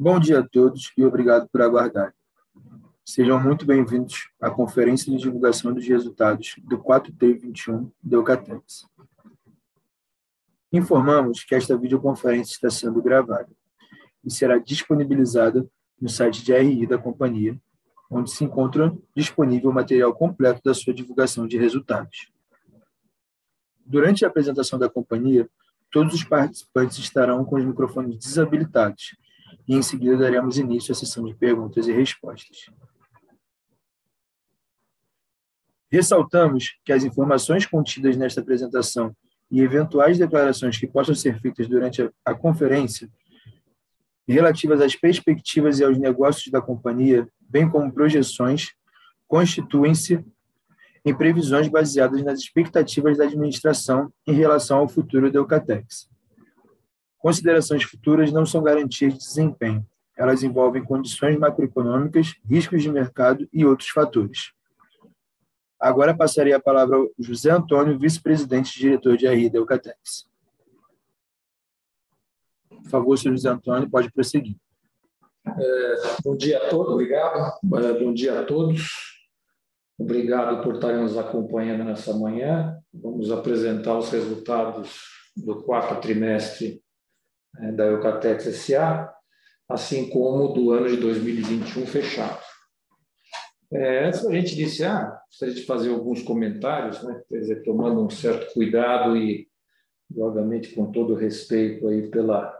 [0.00, 2.14] Bom dia a todos e obrigado por aguardar.
[3.04, 8.86] Sejam muito bem-vindos à conferência de divulgação dos resultados do 4T21 do Eucatex.
[10.72, 13.48] Informamos que esta videoconferência está sendo gravada
[14.24, 15.68] e será disponibilizada
[16.00, 17.60] no site de RI da companhia,
[18.08, 22.30] onde se encontra disponível o material completo da sua divulgação de resultados.
[23.84, 25.50] Durante a apresentação da companhia,
[25.90, 29.16] todos os participantes estarão com os microfones desabilitados
[29.66, 32.66] e em seguida daremos início à sessão de perguntas e respostas.
[35.90, 39.14] Ressaltamos que as informações contidas nesta apresentação
[39.50, 43.08] e eventuais declarações que possam ser feitas durante a, conferência
[44.26, 48.74] relativas às perspectivas e aos negócios da companhia, bem como projeções,
[49.26, 50.22] constituem-se
[51.02, 56.10] em previsões baseadas nas expectativas da administração em relação ao futuro da Eucatex.
[57.18, 59.84] Considerações futuras não são garantias de desempenho.
[60.16, 64.52] Elas envolvem condições macroeconômicas, riscos de mercado e outros fatores.
[65.78, 70.28] Agora passarei a palavra ao José Antônio, vice-presidente e diretor de RI da Eucatex.
[72.68, 74.56] Por favor, senhor José Antônio, pode prosseguir.
[75.46, 77.58] É, bom dia a todos, obrigado.
[77.74, 78.90] É, bom dia a todos.
[79.96, 82.76] Obrigado por estarem nos acompanhando nessa manhã.
[82.92, 85.00] Vamos apresentar os resultados
[85.36, 86.82] do quarto trimestre
[87.60, 89.12] é, da Eucatex SA,
[89.68, 92.38] assim como do ano de 2021 fechado.
[93.70, 97.20] É, antes a gente iniciar, gostaria de fazer alguns comentários, né?
[97.28, 99.46] Quer dizer, tomando um certo cuidado e,
[100.16, 102.54] obviamente, com todo respeito aí pela,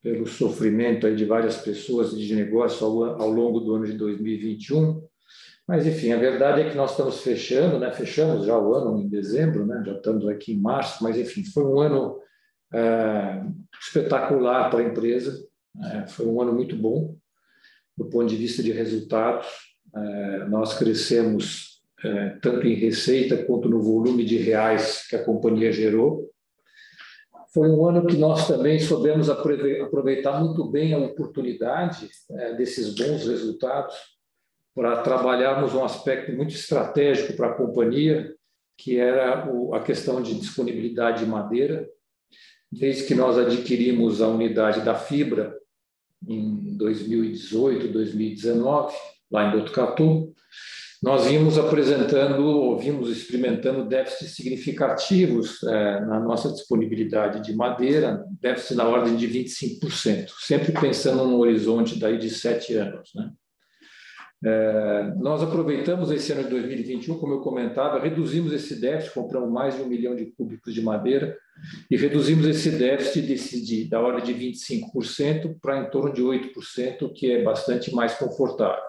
[0.00, 5.02] pelo sofrimento aí de várias pessoas de negócio ao, ao longo do ano de 2021.
[5.66, 7.92] Mas, enfim, a verdade é que nós estamos fechando, né?
[7.92, 9.82] fechamos já o ano em dezembro, né?
[9.84, 12.20] já estamos aqui em março, mas, enfim, foi um ano
[12.72, 13.42] é,
[13.80, 15.46] espetacular para a empresa.
[15.92, 17.16] É, foi um ano muito bom
[17.96, 19.46] do ponto de vista de resultados.
[19.94, 25.72] É, nós crescemos é, tanto em receita quanto no volume de reais que a companhia
[25.72, 26.30] gerou.
[27.52, 33.26] Foi um ano que nós também soubemos aproveitar muito bem a oportunidade é, desses bons
[33.26, 33.94] resultados
[34.74, 38.34] para trabalharmos um aspecto muito estratégico para a companhia,
[38.78, 39.44] que era
[39.74, 41.88] a questão de disponibilidade de madeira
[42.70, 45.56] desde que nós adquirimos a unidade da fibra
[46.26, 48.94] em 2018, 2019,
[49.30, 50.32] lá em Botucatu,
[51.02, 58.76] nós vimos apresentando, ou vimos experimentando déficits significativos é, na nossa disponibilidade de madeira, déficit
[58.76, 63.10] na ordem de 25%, sempre pensando num horizonte daí de sete anos.
[63.14, 63.30] Né?
[64.44, 69.76] É, nós aproveitamos esse ano de 2021, como eu comentava, reduzimos esse déficit, compramos mais
[69.76, 71.34] de um milhão de cúbicos de madeira
[71.90, 77.12] e reduzimos esse déficit desse, de, da ordem de 25% para em torno de 8%,
[77.14, 78.82] que é bastante mais confortável.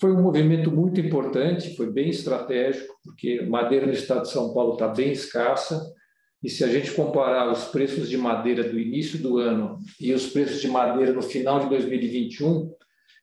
[0.00, 4.74] Foi um movimento muito importante, foi bem estratégico, porque madeira no estado de São Paulo
[4.74, 5.80] está bem escassa,
[6.42, 10.26] e se a gente comparar os preços de madeira do início do ano e os
[10.26, 12.70] preços de madeira no final de 2021,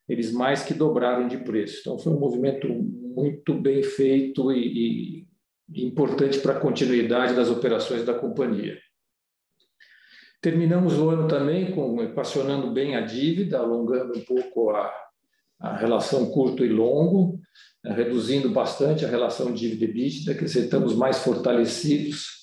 [0.09, 1.81] eles mais que dobraram de preço.
[1.81, 5.27] Então, foi um movimento muito bem feito e, e
[5.75, 8.77] importante para a continuidade das operações da companhia.
[10.41, 14.91] Terminamos o ano também com equacionando bem a dívida, alongando um pouco a,
[15.59, 17.39] a relação curto e longo,
[17.83, 22.41] né, reduzindo bastante a relação dívida-EBITDA, que estamos mais fortalecidos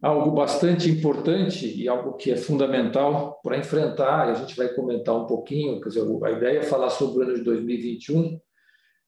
[0.00, 5.14] algo bastante importante e algo que é fundamental para enfrentar, e a gente vai comentar
[5.16, 8.40] um pouquinho, quer dizer, a ideia é falar sobre o ano de 2021,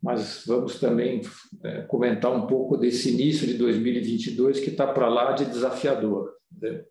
[0.03, 1.21] mas vamos também
[1.63, 6.33] é, comentar um pouco desse início de 2022 que está para lá de desafiador.
[6.61, 6.85] Né?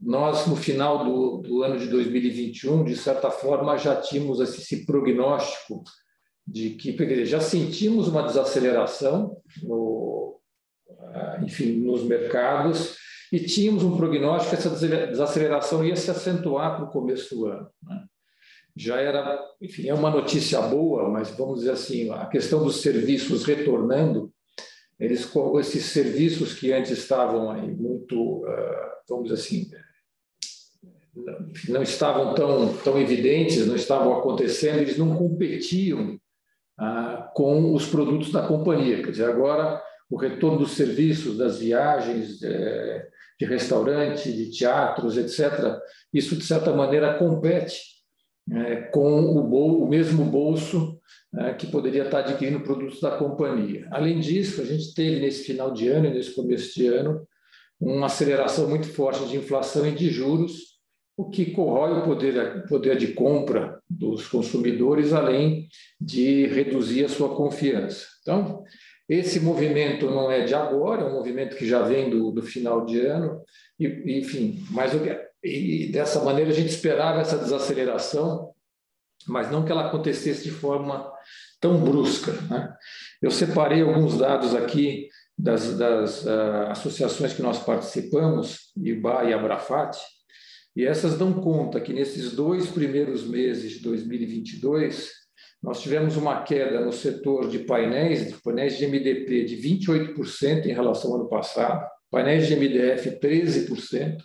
[0.00, 4.86] Nós, no final do, do, ano de 2021, de certa forma, já tínhamos esse, esse
[4.86, 5.82] prognóstico
[6.46, 10.38] de que já sentimos uma desaceleração no,
[11.12, 12.96] ah, enfim, nos mercados,
[13.32, 17.68] e tínhamos um prognóstico que essa desaceleração ia se acentuar para o começo do ano.
[17.82, 18.04] Né?
[18.76, 23.44] Já era, enfim, é uma notícia boa, mas vamos dizer assim, a questão dos serviços
[23.44, 24.30] retornando,
[25.00, 25.30] eles,
[25.60, 29.70] esses serviços que antes estavam aí muito, ah, vamos dizer assim,
[31.68, 36.18] não estavam tão, tão evidentes, não estavam acontecendo, eles não competiam
[36.78, 39.02] ah, com os produtos da companhia.
[39.02, 43.02] Quer dizer, agora o retorno dos serviços, das viagens, de,
[43.40, 45.78] de restaurante, de teatros, etc.,
[46.12, 47.95] isso, de certa maneira, compete
[48.52, 51.00] é, com o, bol, o, mesmo bolso
[51.38, 53.88] é, que poderia estar adquirindo produtos da companhia.
[53.90, 57.26] Além disso, a gente teve, nesse final de ano e nesse começo de ano,
[57.80, 60.76] uma aceleração muito forte de inflação e de juros,
[61.16, 65.66] o que corrói o poder, poder de compra dos consumidores, além
[66.00, 68.06] de reduzir a sua confiança.
[68.20, 68.62] Então,
[69.08, 72.84] esse movimento não é de agora, é um movimento que já vem do, do final
[72.84, 73.40] de ano,
[73.78, 74.92] e, enfim, mas
[75.46, 78.52] e dessa maneira a gente esperava essa desaceleração,
[79.26, 81.12] mas não que ela acontecesse de forma
[81.60, 82.32] tão brusca.
[82.48, 82.74] Né?
[83.20, 85.08] Eu separei alguns dados aqui
[85.38, 89.96] das, das uh, associações que nós participamos, IBA e Abrafat,
[90.74, 95.10] e essas dão conta que nesses dois primeiros meses de 2022,
[95.62, 100.74] nós tivemos uma queda no setor de painéis, de painéis de MDP de 28% em
[100.74, 104.18] relação ao ano passado, painéis de MDF 13%,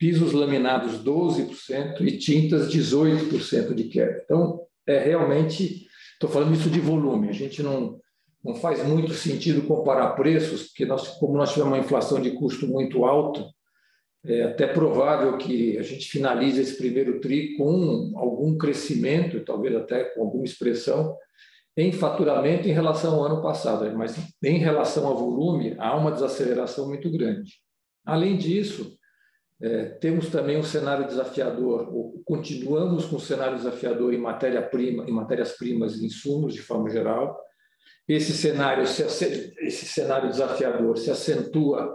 [0.00, 4.22] pisos laminados 12% e tintas 18% de queda.
[4.24, 8.00] Então, é realmente, estou falando isso de volume, a gente não,
[8.42, 12.66] não faz muito sentido comparar preços, porque nós, como nós tivemos uma inflação de custo
[12.66, 13.44] muito alta,
[14.24, 20.04] é até provável que a gente finalize esse primeiro TRI com algum crescimento, talvez até
[20.04, 21.14] com alguma expressão,
[21.76, 26.88] em faturamento em relação ao ano passado, mas em relação ao volume, há uma desaceleração
[26.88, 27.52] muito grande.
[28.04, 28.98] Além disso,
[29.62, 31.92] é, temos também um cenário desafiador,
[32.24, 37.38] continuamos com um cenário desafiador em matéria-prima, em matérias-primas e insumos de forma geral.
[38.08, 41.94] Esse cenário, esse cenário desafiador se acentua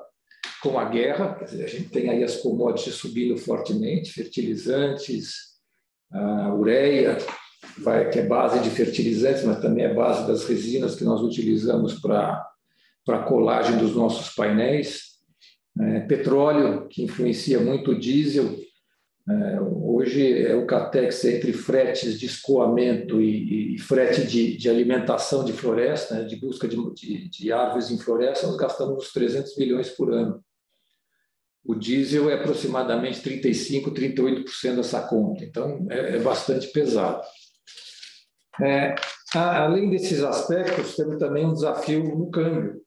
[0.62, 5.56] com a guerra, dizer, a gente tem aí as commodities subindo fortemente, fertilizantes,
[6.12, 7.18] a ureia,
[7.80, 12.00] vai, que é base de fertilizantes, mas também é base das resinas que nós utilizamos
[12.00, 12.48] para
[13.10, 15.15] a colagem dos nossos painéis
[15.80, 18.56] é, petróleo, que influencia muito o diesel.
[19.28, 25.44] É, hoje é o CATEX entre fretes de escoamento e, e frete de, de, alimentação
[25.44, 29.58] de floresta, né, de busca de, de, de, árvores em floresta, nós gastamos uns 300
[29.58, 30.44] milhões por ano.
[31.66, 37.24] O diesel é aproximadamente 35%, 38% dessa conta, então é, é bastante pesado.
[38.62, 38.94] É,
[39.34, 42.85] além desses aspectos, temos também um desafio no câmbio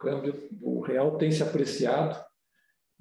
[0.00, 2.18] câmbio, o real tem se apreciado.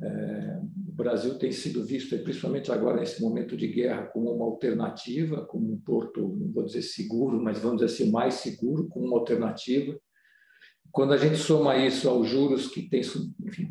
[0.01, 5.45] É, o Brasil tem sido visto, principalmente agora nesse momento de guerra, como uma alternativa,
[5.45, 9.17] como um porto, não vou dizer seguro, mas vamos dizer assim, mais seguro, como uma
[9.17, 9.97] alternativa.
[10.91, 13.01] Quando a gente soma isso aos juros que têm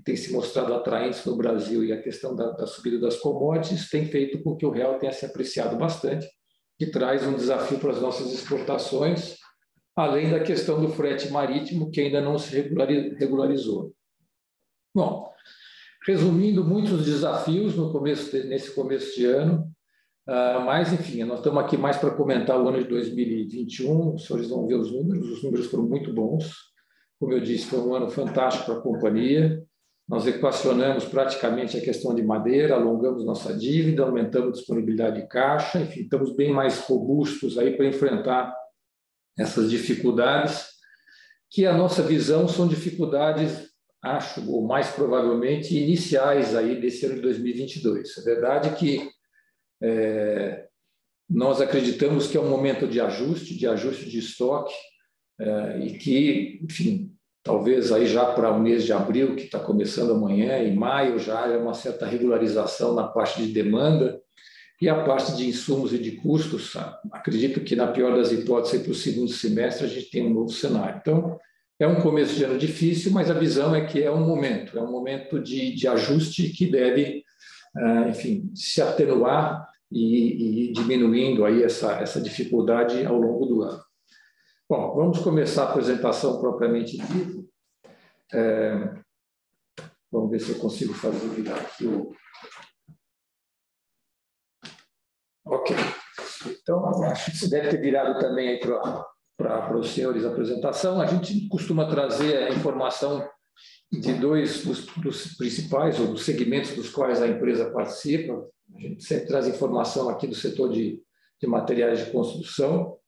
[0.04, 4.06] tem se mostrado atraentes no Brasil e a questão da, da subida das commodities, tem
[4.06, 6.28] feito com que o real tenha se apreciado bastante,
[6.78, 9.36] que traz um desafio para as nossas exportações,
[9.98, 12.54] além da questão do frete marítimo, que ainda não se
[13.18, 13.92] regularizou.
[14.94, 15.28] Bom,
[16.06, 19.68] resumindo, muitos desafios no começo de, nesse começo de ano,
[20.28, 24.48] uh, mas, enfim, nós estamos aqui mais para comentar o ano de 2021, os senhores
[24.48, 26.48] vão ver os números, os números foram muito bons,
[27.18, 29.60] como eu disse, foi um ano fantástico para a companhia,
[30.08, 35.80] nós equacionamos praticamente a questão de madeira, alongamos nossa dívida, aumentamos a disponibilidade de caixa,
[35.80, 38.57] enfim, estamos bem mais robustos aí para enfrentar
[39.38, 40.66] essas dificuldades,
[41.50, 43.68] que a nossa visão são dificuldades,
[44.02, 48.18] acho, ou mais provavelmente iniciais aí desse ano de 2022.
[48.18, 49.08] É verdade que
[49.82, 50.66] é,
[51.28, 54.74] nós acreditamos que é um momento de ajuste, de ajuste de estoque,
[55.40, 57.12] é, e que, enfim,
[57.42, 61.46] talvez aí já para o mês de abril, que está começando amanhã, em maio já
[61.46, 64.20] há uma certa regularização na parte de demanda,
[64.80, 66.76] e a parte de insumos e de custos,
[67.10, 70.50] acredito que, na pior das hipóteses, para o segundo semestre, a gente tem um novo
[70.50, 70.98] cenário.
[71.00, 71.38] Então,
[71.80, 74.82] é um começo de ano difícil, mas a visão é que é um momento, é
[74.82, 77.24] um momento de, de ajuste que deve,
[77.76, 83.82] ah, enfim, se atenuar e, e diminuindo aí essa, essa dificuldade ao longo do ano.
[84.68, 87.44] Bom, vamos começar a apresentação propriamente dita.
[88.32, 88.94] É,
[90.12, 92.12] vamos ver se eu consigo fazer virar aqui o,
[95.48, 95.74] Ok.
[96.46, 101.00] Então, acho que deve ter virado também para os senhores a apresentação.
[101.00, 103.26] A gente costuma trazer a informação
[103.90, 108.46] de dois dos, dos, principais ou dos segmentos dos quais a empresa participa.
[108.76, 111.02] A gente sempre traz informação aqui do setor de,
[111.40, 112.98] de materiais de construção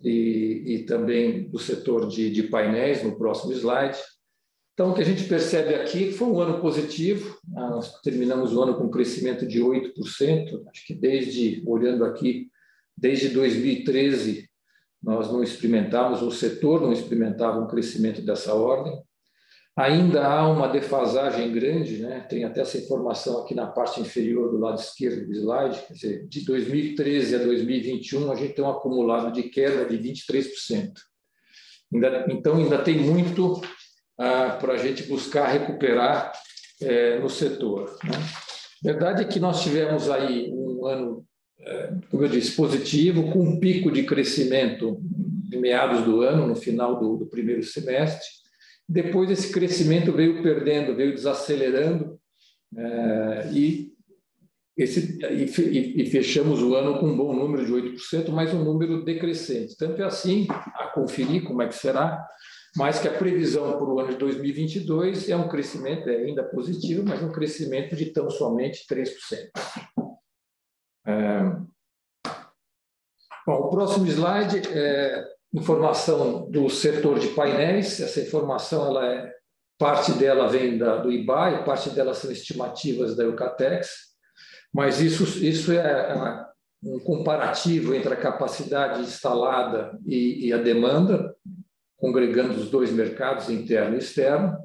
[0.00, 3.98] e, e também do setor de, de painéis, no próximo slide.
[4.82, 8.60] Então, o que a gente percebe aqui foi um ano positivo, ah, nós terminamos o
[8.60, 12.48] ano com um crescimento de 8%, acho que desde, olhando aqui,
[12.98, 14.50] desde 2013,
[15.00, 18.92] nós não experimentávamos, o setor não experimentava um crescimento dessa ordem.
[19.76, 22.18] Ainda há uma defasagem grande, né?
[22.28, 26.26] tem até essa informação aqui na parte inferior do lado esquerdo do slide, quer dizer,
[26.26, 30.92] de 2013 a 2021, a gente tem um acumulado de queda de 23%.
[31.94, 33.62] Ainda, então, ainda tem muito
[34.60, 36.32] para a gente buscar recuperar
[36.80, 37.96] é, no setor.
[38.04, 38.12] Né?
[38.82, 41.24] Verdade é que nós tivemos aí um ano,
[41.60, 45.00] é, como eu disse, positivo, com um pico de crescimento
[45.52, 48.26] em meados do ano, no final do, do primeiro semestre.
[48.88, 52.18] Depois esse crescimento veio perdendo, veio desacelerando
[52.76, 53.92] é, e,
[54.76, 59.76] esse, e, fechamos o ano com um bom número de 8%, mas um número decrescente.
[59.76, 62.26] Tanto é assim, a conferir como é que será,
[62.76, 67.04] mas que a previsão para o ano de 2022 é um crescimento é ainda positivo,
[67.06, 69.08] mas um crescimento de tão somente 3%.
[71.06, 71.42] É...
[73.46, 78.00] Bom, o próximo slide é informação do setor de painéis.
[78.00, 79.32] Essa informação ela é
[79.78, 84.12] parte dela vem da, do IBAI, parte dela são estimativas da Eucatex,
[84.72, 86.46] mas isso, isso é, é
[86.84, 91.34] um comparativo entre a capacidade instalada e, e a demanda
[92.02, 94.58] congregando os dois mercados, interno e externo,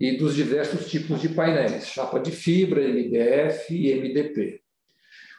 [0.00, 4.60] e dos diversos tipos de painéis, chapa de fibra, MDF e MDP.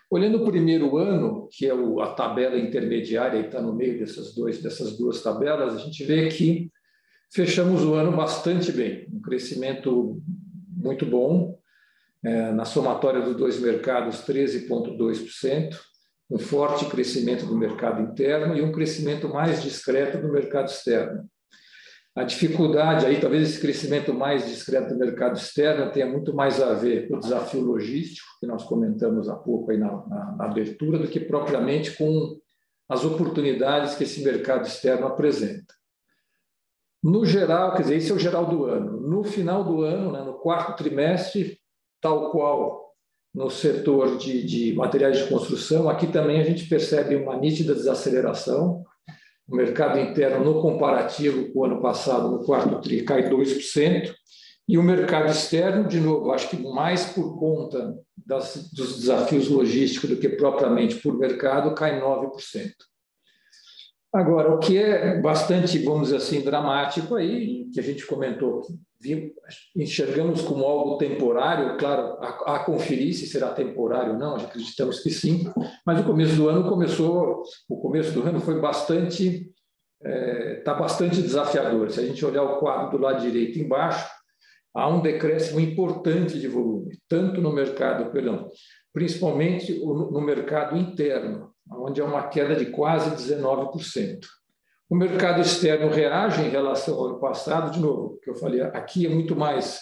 [0.10, 4.64] Olhando o primeiro ano, que é a tabela intermediária, e está no meio dessas, dois,
[4.64, 6.72] dessas duas tabelas, a gente vê que
[7.34, 10.18] fechamos o ano bastante bem, um crescimento
[10.70, 11.60] muito bom,
[12.24, 15.78] é, na somatória dos dois mercados, 13,2%,
[16.32, 21.30] um forte crescimento do mercado interno e um crescimento mais discreto do mercado externo.
[22.16, 26.74] A dificuldade aí, talvez esse crescimento mais discreto do mercado externo tenha muito mais a
[26.74, 30.98] ver com o desafio logístico, que nós comentamos há pouco aí na, na, na abertura,
[30.98, 32.38] do que propriamente com
[32.88, 35.74] as oportunidades que esse mercado externo apresenta.
[37.04, 39.02] No geral, quer dizer, esse é o geral do ano.
[39.02, 41.60] No final do ano, né, no quarto trimestre,
[42.02, 42.91] tal qual
[43.34, 48.84] no setor de, de materiais de construção, aqui também a gente percebe uma nítida desaceleração.
[49.48, 54.14] O mercado interno, no comparativo com o ano passado, no quarto TRI, cai 2%.
[54.68, 60.10] E o mercado externo, de novo, acho que mais por conta das, dos desafios logísticos
[60.10, 62.72] do que propriamente por mercado, cai 9%.
[64.14, 68.62] Agora, o que é bastante, vamos dizer assim, dramático aí, que a gente comentou
[69.76, 75.10] enxergamos como algo temporário, claro, a, a, conferir se será temporário ou não, acreditamos que
[75.10, 75.52] sim,
[75.86, 79.52] mas o começo do ano começou, o começo do ano foi bastante,
[80.00, 81.90] está é, tá bastante desafiador.
[81.92, 84.08] Se a gente olhar o quadro do lado direito embaixo,
[84.74, 88.50] há um decréscimo importante de volume, tanto no mercado, perdão,
[88.94, 94.20] principalmente no mercado interno, onde há uma queda de quase 19%.
[94.90, 99.06] O mercado externo reage em relação ao ano passado, de novo, que eu falei, aqui
[99.06, 99.80] é muito mais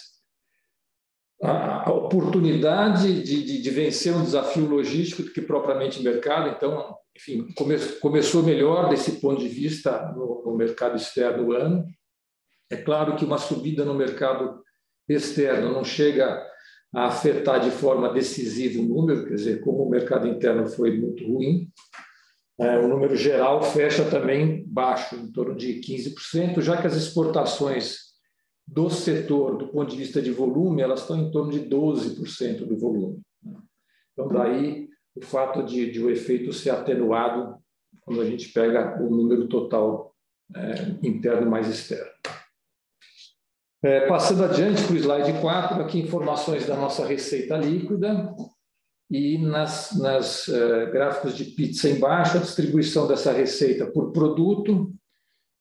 [1.42, 6.50] a, oportunidade de, de, de, vencer um desafio logístico do que propriamente mercado.
[6.50, 11.84] Então, enfim, come, começou melhor desse ponto de vista no, no mercado externo o ano.
[12.70, 14.62] É claro que uma subida no mercado
[15.08, 16.40] externo não chega
[16.94, 21.24] a afetar de forma decisiva o número, quer dizer, como o mercado interno foi muito
[21.24, 21.70] ruim,
[22.58, 28.10] é, o número geral fecha também baixo, em torno de 15%, já que as exportações
[28.66, 32.76] do setor, do ponto de vista de volume, elas estão em torno de 12% do
[32.76, 33.20] volume.
[33.42, 33.58] Né?
[34.12, 37.56] Então, daí o fato de, de, o efeito ser atenuado
[38.02, 40.14] quando a gente pega o número total
[40.54, 42.10] é, interno mais externo.
[43.82, 48.30] É, passando adiante para o slide 4, aqui informações da nossa receita líquida
[49.10, 54.92] e nas, nas uh, gráficos de pizza embaixo a distribuição dessa receita por produto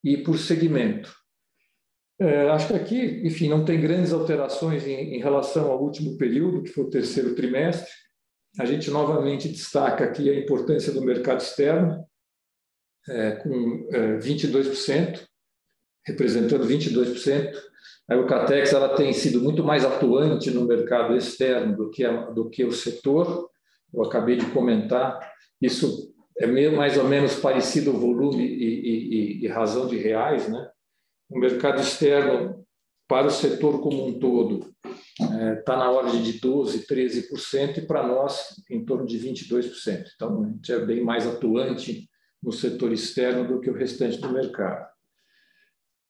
[0.03, 1.15] e por segmento.
[2.21, 6.61] Uh, acho que aqui, enfim, não tem grandes alterações em, em, relação ao último período,
[6.61, 7.89] que foi o terceiro trimestre.
[8.59, 12.05] A gente novamente destaca aqui a importância do mercado externo,
[13.07, 13.87] é, com
[14.19, 15.25] 22%,
[16.05, 17.68] representando 22%.
[18.09, 22.49] A Eucatex ela tem sido muito mais atuante no mercado externo do que, a, do
[22.49, 23.47] que o setor.
[23.93, 25.19] Eu acabei de comentar.
[25.61, 30.49] Isso é meio, mais ou menos parecido o volume e, e, e razão de reais.
[30.49, 30.67] Né?
[31.29, 32.65] O mercado externo,
[33.07, 34.73] para o setor como um todo,
[35.19, 40.05] está é, tá na ordem de 12%, 13%, e para nós, em torno de 22%.
[40.15, 42.09] Então, a gente é bem mais atuante
[42.41, 44.87] no setor externo do que o restante do mercado.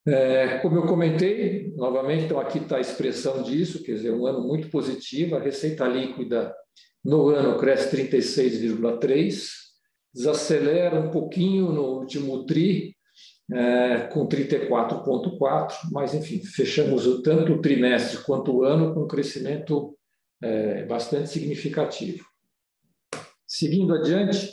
[0.07, 4.41] É, como eu comentei, novamente, então aqui está a expressão disso, quer dizer, um ano
[4.41, 6.53] muito positivo, a receita líquida
[7.03, 9.39] no ano cresce 36,3%,
[10.13, 12.95] desacelera um pouquinho no último TRI,
[13.51, 19.97] é, com 34,4%, mas, enfim, fechamos tanto o trimestre quanto o ano com um crescimento
[20.41, 22.23] é, bastante significativo.
[23.45, 24.49] Seguindo adiante,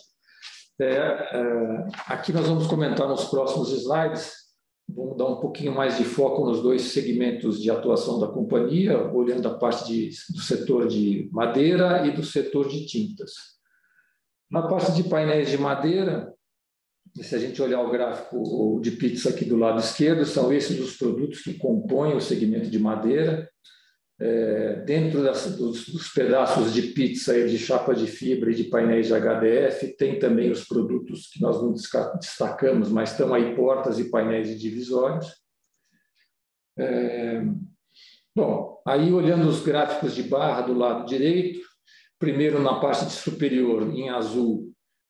[0.81, 4.46] é, é aqui nós vamos comentar nos próximos slides
[4.89, 9.47] vamos dar um pouquinho mais de foco nos dois segmentos de atuação da companhia, olhando
[9.49, 13.33] a parte de, do setor de madeira e do setor de tintas.
[14.51, 16.33] Na parte de painéis de madeira,
[17.21, 20.97] se a gente olhar o gráfico de pizza aqui do lado esquerdo, são esses os
[20.97, 23.51] produtos que compõem o segmento de madeira.
[24.19, 28.65] É, dentro das, dos, dos, pedaços de pizza e de chapa de fibra e de
[28.65, 31.75] painéis de HDF, tem também os produtos que nós não
[32.19, 35.27] destacamos, mas estão aí portas e painéis de divisórios.
[36.79, 37.43] É,
[38.35, 41.61] bom, aí olhando os gráficos de barra do lado direito,
[42.19, 44.66] primeiro na parte superior, em azul,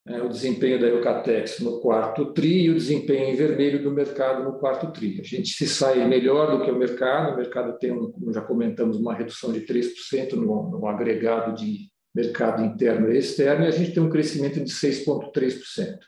[0.09, 4.45] é, o desempenho da Eucatex no quarto TRI e o desempenho em vermelho do mercado
[4.45, 5.21] no quarto TRI.
[5.21, 8.41] A gente se sai melhor do que o mercado, o mercado tem, um, como já
[8.41, 13.73] comentamos, uma redução de 3% no, no agregado de mercado interno e externo, e a
[13.73, 15.99] gente tem um crescimento de 6,3%.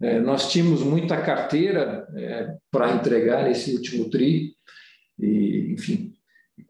[0.00, 4.54] É, nós tínhamos muita carteira é, para entregar nesse último TRI,
[5.18, 6.12] e, enfim,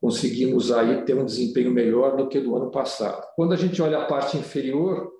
[0.00, 3.22] conseguimos aí ter um desempenho melhor do que do ano passado.
[3.36, 5.12] Quando a gente olha a parte inferior,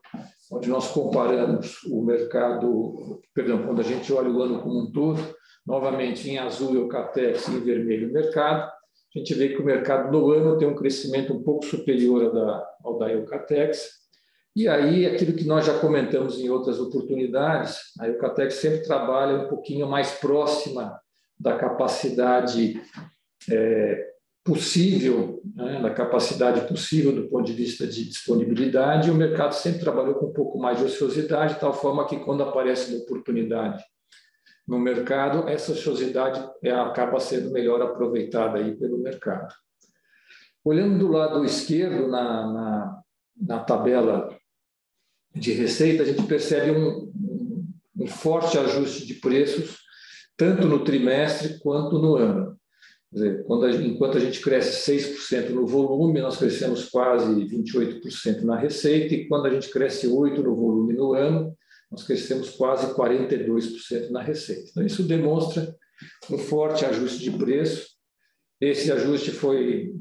[0.50, 5.20] onde nós comparamos o mercado, perdão, quando a gente olha o ano como um todo,
[5.66, 8.70] novamente em azul o Catex e em vermelho o mercado,
[9.16, 12.32] a gente vê que o mercado no ano tem um crescimento um pouco superior ao
[12.34, 13.88] da, ao da Eucatex.
[14.54, 19.48] E aí, aquilo que nós já comentamos em outras oportunidades, a Eucatex sempre trabalha um
[19.48, 21.00] pouquinho mais próxima
[21.38, 22.80] da capacidade
[23.50, 24.06] é,
[24.46, 29.80] possível, né, da capacidade possível do ponto de vista de disponibilidade, e o mercado sempre
[29.80, 33.82] trabalhou com um pouco mais de ociosidade, de tal forma que quando aparece uma oportunidade
[34.66, 39.52] no mercado, essa ociosidade é, acaba sendo melhor aproveitada aí pelo mercado.
[40.64, 43.02] Olhando do lado esquerdo, na, na,
[43.40, 44.36] na tabela
[45.34, 47.12] de receita, a gente percebe um,
[47.96, 49.78] um forte ajuste de preços,
[50.36, 52.55] tanto no trimestre quanto no ano.
[53.16, 59.14] Dizer, a, enquanto a gente cresce 6% no volume, nós crescemos quase 28% na receita,
[59.14, 61.56] e quando a gente cresce 8% no volume no ano,
[61.90, 64.68] nós crescemos quase 42% na receita.
[64.70, 65.74] Então, isso demonstra
[66.30, 67.88] um forte ajuste de preço.
[68.60, 69.94] Esse ajuste foi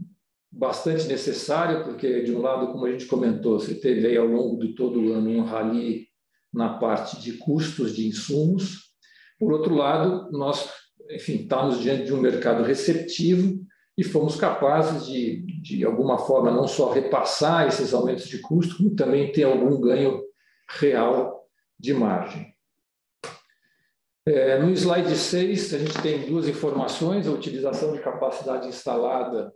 [0.51, 4.59] bastante necessário, porque, de um lado, como a gente comentou, você teve aí ao longo
[4.59, 6.05] de todo o ano um rally
[6.53, 8.93] na parte de custos de insumos.
[9.39, 10.69] Por outro lado, nós
[11.09, 13.59] enfim, estávamos diante de um mercado receptivo
[13.97, 18.95] e fomos capazes de, de alguma forma, não só repassar esses aumentos de custo, como
[18.95, 20.21] também ter algum ganho
[20.79, 21.47] real
[21.79, 22.53] de margem.
[24.27, 29.53] É, no slide 6, a gente tem duas informações: a utilização de capacidade instalada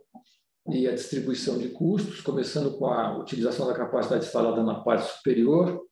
[0.68, 5.82] e a distribuição de custos, começando com a utilização da capacidade instalada na parte superior.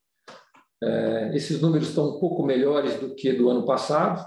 [0.80, 4.24] É, esses números estão um pouco melhores do que do ano passado.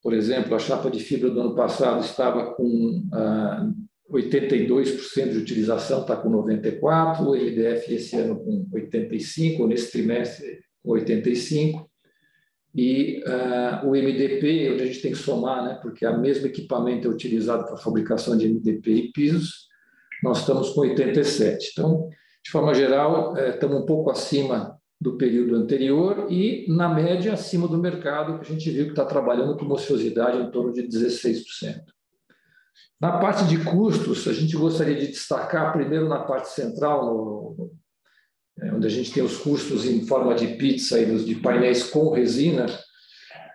[0.00, 3.70] É, por exemplo, a chapa de fibra do ano passado estava com ah,
[4.10, 10.60] 82% de utilização, está com 94%, o MDF esse ano com 85%, ou nesse trimestre
[10.82, 11.86] com 85%,
[12.72, 17.08] e uh, o MDP, onde a gente tem que somar, né, porque o mesmo equipamento
[17.08, 19.66] é utilizado para fabricação de MDP e pisos,
[20.22, 21.58] nós estamos com 87%.
[21.72, 22.08] Então,
[22.44, 27.66] de forma geral, eh, estamos um pouco acima do período anterior e, na média, acima
[27.66, 31.84] do mercado, que a gente viu que está trabalhando com ociosidade em torno de 16%.
[33.00, 37.70] Na parte de custos, a gente gostaria de destacar, primeiro na parte central, no,
[38.60, 42.10] é, onde a gente tem os custos em forma de pizza e de painéis com
[42.10, 42.66] resina,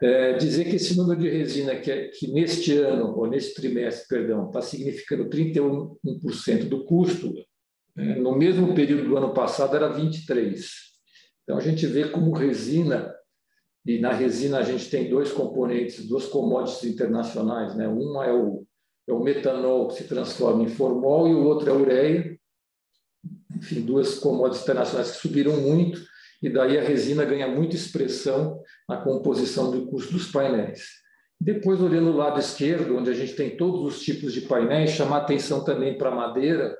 [0.01, 4.47] é, dizer que esse número de resina, que, que neste ano, ou neste trimestre, perdão,
[4.47, 7.31] está significando 31% do custo,
[7.95, 10.84] é, no mesmo período do ano passado era 23%.
[11.45, 13.15] Então, a gente vê como resina,
[13.85, 17.75] e na resina a gente tem dois componentes, duas commodities internacionais.
[17.75, 17.87] Né?
[17.87, 18.65] Uma é o,
[19.07, 22.39] é o metanol, que se transforma em formol, e o outro é a ureia.
[23.55, 26.01] Enfim, duas commodities internacionais que subiram muito,
[26.41, 31.05] e daí a resina ganha muita expressão na composição do custo dos painéis.
[31.39, 35.17] Depois, olhando o lado esquerdo, onde a gente tem todos os tipos de painéis, chamar
[35.17, 36.75] atenção também para a madeira,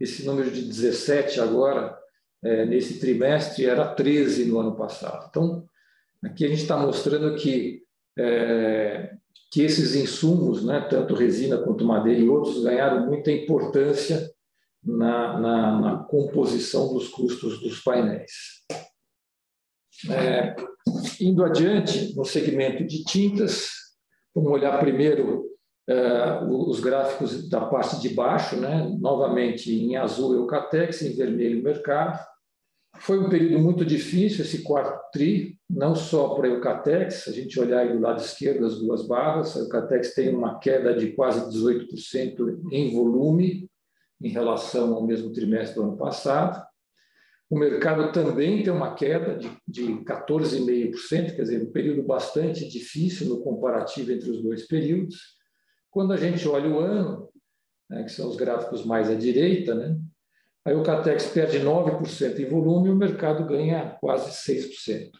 [0.00, 1.97] esse número de 17 agora,
[2.42, 5.26] é, nesse trimestre era 13 no ano passado.
[5.28, 5.66] Então,
[6.22, 7.82] aqui a gente está mostrando que,
[8.18, 9.14] é,
[9.50, 14.30] que esses insumos, né, tanto resina quanto madeira e outros, ganharam muita importância
[14.82, 18.58] na, na, na composição dos custos dos painéis.
[20.10, 20.54] É,
[21.20, 23.70] indo adiante, no segmento de tintas,
[24.32, 25.48] vamos olhar primeiro
[26.50, 28.94] os gráficos da parte de baixo, né?
[29.00, 32.22] novamente em azul Eucatex, em vermelho mercado.
[32.98, 37.58] foi um período muito difícil esse quarto tri, não só para a Eucatex, a gente
[37.58, 41.48] olhar aí do lado esquerdo as duas barras, a Eucatex tem uma queda de quase
[41.48, 43.68] 18% em volume
[44.20, 46.62] em relação ao mesmo trimestre do ano passado.
[47.48, 53.26] O mercado também tem uma queda de, de 14,5%, quer dizer, um período bastante difícil
[53.28, 55.37] no comparativo entre os dois períodos.
[55.90, 57.28] Quando a gente olha o ano,
[57.88, 59.98] né, que são os gráficos mais à direita, né,
[60.64, 65.10] a Eucatex perde 9% em volume e o mercado ganha quase 6%.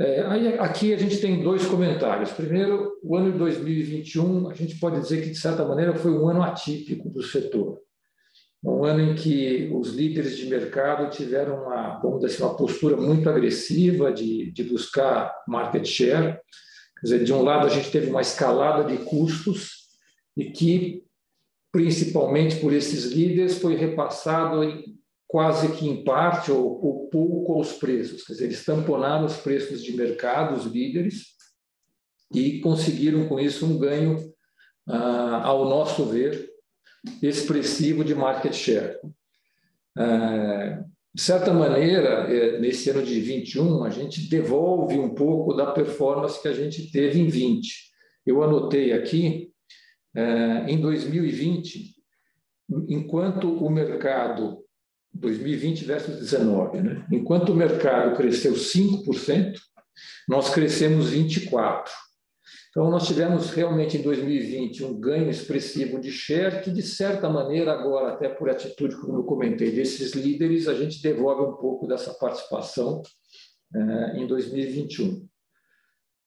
[0.00, 2.32] É, aí, aqui a gente tem dois comentários.
[2.32, 6.28] Primeiro, o ano de 2021, a gente pode dizer que, de certa maneira, foi um
[6.28, 7.84] ano atípico do setor
[8.64, 12.96] um ano em que os líderes de mercado tiveram uma, vamos dizer assim, uma postura
[12.96, 16.38] muito agressiva de, de buscar market share.
[17.04, 19.88] Quer dizer, de um lado, a gente teve uma escalada de custos
[20.34, 21.04] e que,
[21.70, 24.96] principalmente por esses líderes, foi repassado em,
[25.28, 28.24] quase que em parte ou, ou pouco aos preços.
[28.24, 31.34] Quer dizer, eles tamponaram os preços de mercado, os líderes,
[32.32, 34.32] e conseguiram com isso um ganho,
[34.88, 36.48] ah, ao nosso ver,
[37.20, 38.98] expressivo de market share.
[39.98, 40.82] É,
[41.14, 46.42] de certa maneira, é, nesse ano de 21, a gente devolve um pouco da performance
[46.42, 47.72] que a gente teve em 20.
[48.26, 49.52] Eu anotei aqui,
[50.16, 51.94] é, em 2020,
[52.88, 54.58] enquanto o mercado,
[55.12, 57.06] 2020 versus 19, né?
[57.12, 59.54] enquanto o mercado cresceu 5%,
[60.28, 61.84] nós crescemos 24%.
[62.74, 67.72] Então, nós tivemos realmente em 2020 um ganho expressivo de share, que de certa maneira,
[67.72, 72.12] agora, até por atitude, como eu comentei, desses líderes, a gente devolve um pouco dessa
[72.14, 73.00] participação
[73.76, 75.24] eh, em 2021.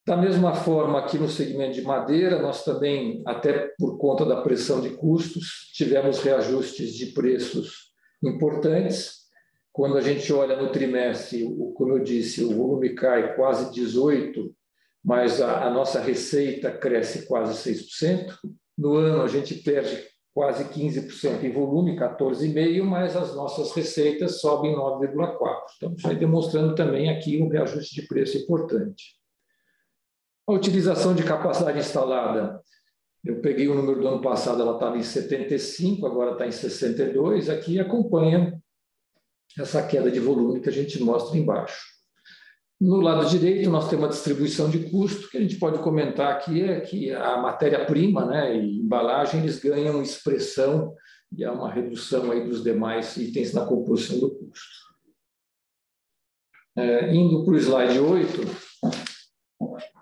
[0.06, 4.80] Da mesma forma, aqui no segmento de madeira, nós também, até por conta da pressão
[4.80, 7.92] de custos, tivemos reajustes de preços
[8.24, 9.18] importantes.
[9.74, 14.56] Quando a gente olha no trimestre, como eu disse, o volume cai quase 18
[15.08, 18.36] mas a, a nossa receita cresce quase 6%.
[18.78, 24.76] No ano, a gente perde quase 15% em volume, 14,5%, mas as nossas receitas sobem
[24.76, 25.38] 9,4%.
[25.78, 29.16] Então, isso aí demonstrando também aqui um reajuste de preço importante.
[30.46, 32.62] A utilização de capacidade instalada,
[33.24, 37.50] eu peguei o número do ano passado, ela estava em 75, agora está em 62,
[37.50, 38.62] aqui acompanha
[39.58, 41.97] essa queda de volume que a gente mostra embaixo.
[42.80, 46.62] No lado direito, nós temos uma distribuição de custo, que a gente pode comentar aqui,
[46.62, 50.94] é que a matéria-prima né, e embalagem eles ganham expressão
[51.36, 54.88] e há uma redução aí dos demais itens na composição do custo.
[56.76, 58.42] É, indo para o slide 8,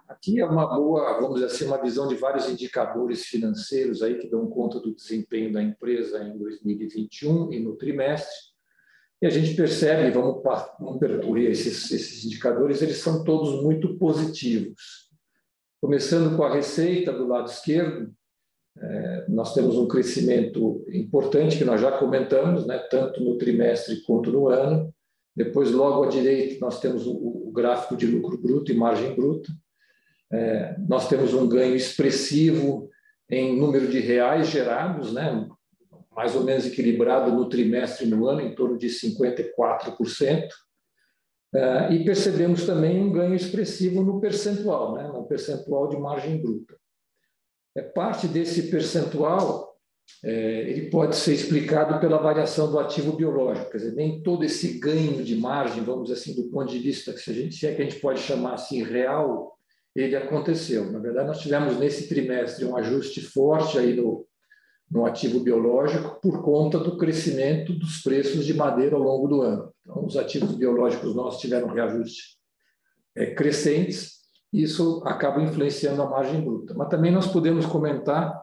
[0.10, 4.30] aqui é uma boa, vamos dizer assim, uma visão de vários indicadores financeiros aí que
[4.30, 8.36] dão conta do desempenho da empresa em 2021 e no trimestre.
[9.26, 10.44] E a gente percebe, vamos,
[10.80, 15.10] vamos percorrer esses, esses indicadores, eles são todos muito positivos.
[15.82, 18.14] Começando com a receita do lado esquerdo,
[18.78, 24.32] é, nós temos um crescimento importante que nós já comentamos, né, tanto no trimestre quanto
[24.32, 24.94] no ano.
[25.36, 29.52] Depois, logo à direita, nós temos o, gráfico de lucro bruto e margem bruta.
[30.32, 32.92] É, nós temos um ganho expressivo
[33.28, 35.50] em número de reais gerados, né,
[36.16, 40.48] mais ou menos equilibrado no trimestre e no ano, em torno de 54%.
[41.54, 45.08] Eh, e percebemos também um ganho expressivo no percentual, né?
[45.08, 46.76] no percentual de margem bruta.
[47.76, 49.76] É parte desse percentual
[50.24, 54.80] é, ele pode ser explicado pela variação do ativo biológico, quer dizer, nem todo esse
[54.80, 57.82] ganho de margem, vamos assim, do ponto de vista, se, a gente, se é que
[57.82, 59.58] a gente pode chamar assim, real,
[59.96, 60.92] ele aconteceu.
[60.92, 64.26] Na verdade, nós tivemos nesse trimestre um ajuste forte aí no,
[64.90, 69.74] no ativo biológico por conta do crescimento dos preços de madeira ao longo do ano.
[69.82, 72.38] Então, os ativos biológicos nossos tiveram reajustes
[73.16, 74.16] é, crescentes,
[74.52, 76.74] isso acaba influenciando a margem bruta.
[76.74, 78.40] Mas também nós podemos comentar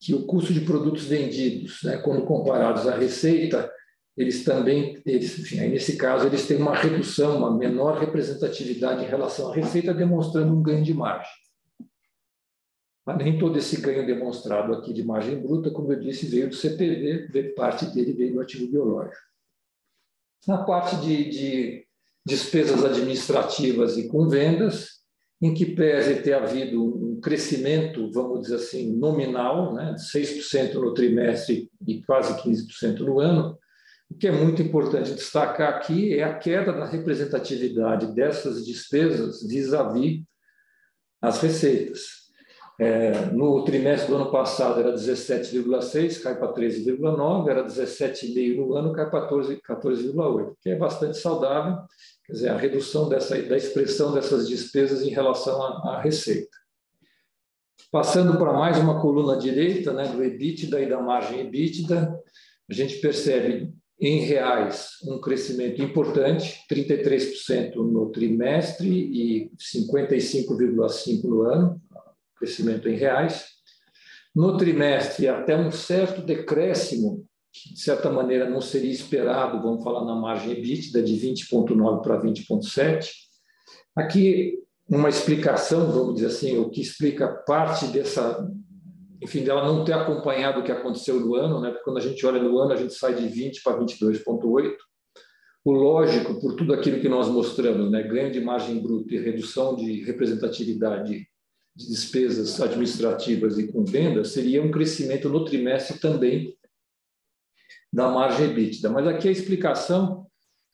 [0.00, 3.70] que o custo de produtos vendidos, né, quando comparados à receita,
[4.16, 9.50] eles também, eles, enfim, nesse caso, eles têm uma redução, uma menor representatividade em relação
[9.50, 11.32] à receita, demonstrando um ganho de margem.
[13.04, 16.54] Mas nem todo esse ganho demonstrado aqui de margem bruta, como eu disse, veio do
[16.54, 19.26] CPV, parte dele veio do ativo biológico.
[20.46, 21.86] Na parte de, de
[22.24, 25.02] despesas administrativas e com vendas,
[25.40, 30.94] em que pese ter havido um crescimento, vamos dizer assim, nominal, né, de 6% no
[30.94, 33.58] trimestre e quase 15% no ano,
[34.08, 40.18] o que é muito importante destacar aqui é a queda da representatividade dessas despesas vis-à-vis
[40.18, 40.24] -vis
[41.20, 42.21] as receitas.
[42.82, 48.92] É, no trimestre do ano passado era 17,6, cai para 13,9, era 17,5 no ano,
[48.92, 50.12] cai para 14,8, 14,
[50.60, 51.76] que é bastante saudável,
[52.26, 56.50] quer dizer, a redução dessa, da expressão dessas despesas em relação à, à receita.
[57.92, 62.12] Passando para mais uma coluna direita, né, do EBITDA e da margem EBITDA,
[62.68, 71.81] a gente percebe em reais um crescimento importante, 33% no trimestre e 55,5% no ano,
[72.42, 73.46] crescimento em reais.
[74.34, 80.04] No trimestre, até um certo decréscimo, que de certa maneira não seria esperado, vamos falar
[80.04, 83.06] na margem EBITDA, de 20,9% para 20,7%.
[83.94, 88.48] Aqui, uma explicação, vamos dizer assim, o que explica parte dessa,
[89.22, 91.68] enfim, dela não ter acompanhado o que aconteceu no ano, né?
[91.68, 94.74] Porque quando a gente olha no ano, a gente sai de 20 para 22,8.
[95.64, 98.02] O lógico, por tudo aquilo que nós mostramos, né?
[98.02, 101.26] Ganho de margem bruta e redução de representatividade
[101.74, 106.56] de despesas administrativas e com vendas, seria um crescimento no trimestre também
[107.92, 108.90] da margem EBITDA.
[108.90, 110.26] Mas aqui a explicação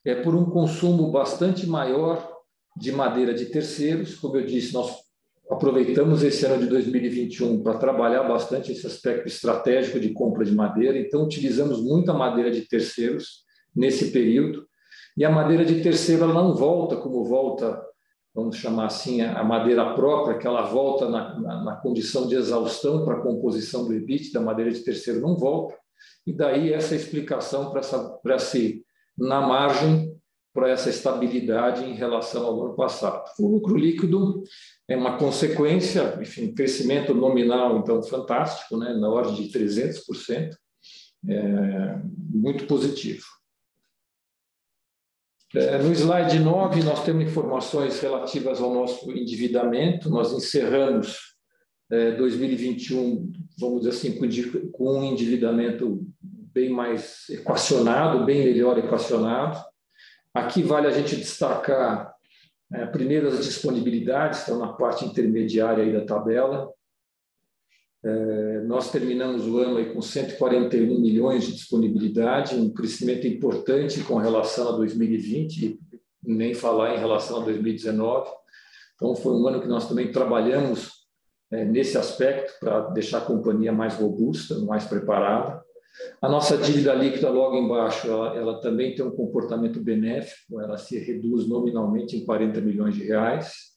[0.05, 2.37] é por um consumo bastante maior
[2.75, 4.15] de madeira de terceiros.
[4.15, 4.95] Como eu disse, nós
[5.49, 10.97] aproveitamos esse ano de 2021 para trabalhar bastante esse aspecto estratégico de compra de madeira,
[10.97, 13.43] então utilizamos muita madeira de terceiros
[13.75, 14.67] nesse período.
[15.17, 17.81] E a madeira de terceiro ela não volta como volta,
[18.39, 23.03] vamos chamar assim, a madeira própria, que ela volta na, na, na condição de exaustão
[23.03, 25.75] para a composição do EBIT, da madeira de terceiro não volta.
[26.25, 28.83] E daí essa explicação para essa, para esse,
[29.17, 30.09] na margem
[30.53, 33.23] para essa estabilidade em relação ao ano passado.
[33.39, 34.43] O lucro líquido
[34.87, 40.55] é uma consequência, enfim, crescimento nominal, então, fantástico, né, na ordem de 300%,
[41.29, 41.99] é,
[42.33, 43.23] muito positivo.
[45.55, 50.09] É, no slide 9, nós temos informações relativas ao nosso endividamento.
[50.09, 51.35] Nós encerramos
[51.91, 59.59] é, 2021, vamos dizer assim, com um endividamento bem mais equacionado, bem melhor equacionado.
[60.33, 62.13] Aqui vale a gente destacar,
[62.71, 66.71] é, primeiro, as disponibilidades, estão na parte intermediária da tabela.
[68.03, 74.15] É, nós terminamos o ano aí com 141 milhões de disponibilidade, um crescimento importante com
[74.15, 75.77] relação a 2020,
[76.23, 78.29] nem falar em relação a 2019.
[78.95, 80.99] Então, foi um ano que nós também trabalhamos
[81.51, 85.61] é, nesse aspecto para deixar a companhia mais robusta, mais preparada.
[86.21, 90.97] A nossa dívida líquida logo embaixo, ela, ela, também tem um comportamento benéfico, ela se
[90.99, 93.68] reduz nominalmente em 40 milhões de reais.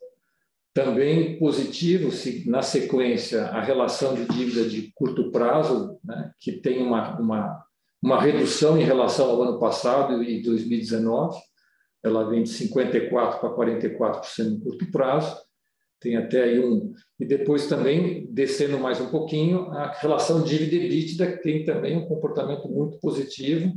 [0.74, 6.82] Também positivo, se, na sequência, a relação de dívida de curto prazo, né, que tem
[6.82, 7.64] uma, uma,
[8.02, 11.38] uma redução em relação ao ano passado e 2019,
[12.02, 15.36] ela vem de 54% para 44% no curto prazo
[16.02, 16.92] tem até aí um.
[17.18, 22.68] E depois também, descendo mais um pouquinho, a relação dívida EBITDA tem também um comportamento
[22.68, 23.72] muito positivo,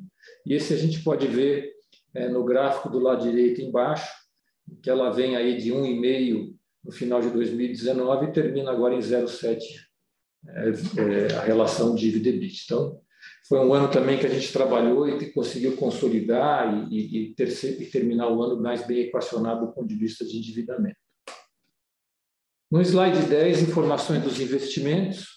[0.46, 1.72] e esse a gente pode ver
[2.16, 4.12] é, no gráfico do lado direito embaixo,
[4.82, 6.55] que ela vem aí de 1,5
[6.86, 9.60] no final de 2019 e termina agora em 0,7
[10.48, 12.54] é, é, a relação dívida EBITDA.
[12.64, 13.02] Então,
[13.48, 17.50] foi um ano também que a gente trabalhou e conseguiu consolidar e, e, ter,
[17.82, 20.98] e terminar o ano mais bem equacionado do ponto de vista de endividamento.
[22.72, 25.34] No slide 10, informações dos investimentos.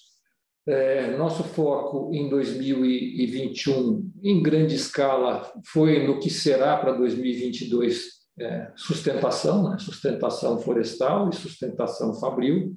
[0.66, 8.70] É, nosso foco em 2021, em grande escala, foi no que será para 2022 é,
[8.76, 9.78] sustentação, né?
[9.78, 12.76] sustentação florestal e sustentação fabril.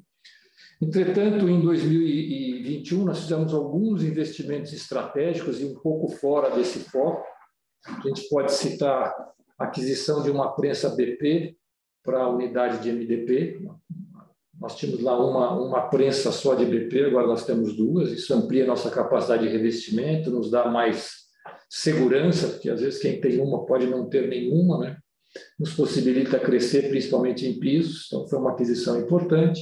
[0.82, 7.24] Entretanto, em 2021, nós fizemos alguns investimentos estratégicos e um pouco fora desse foco.
[7.86, 9.14] A gente pode citar
[9.60, 11.56] a aquisição de uma prensa BP
[12.04, 13.62] para a unidade de MDP,
[14.62, 18.12] nós tínhamos lá uma, uma prensa só de BP, agora nós temos duas.
[18.12, 21.22] Isso amplia nossa capacidade de revestimento, nos dá mais
[21.68, 24.98] segurança, porque às vezes quem tem uma pode não ter nenhuma, né?
[25.60, 28.08] Nos possibilita crescer, principalmente em pisos.
[28.08, 29.62] Então, foi uma aquisição importante.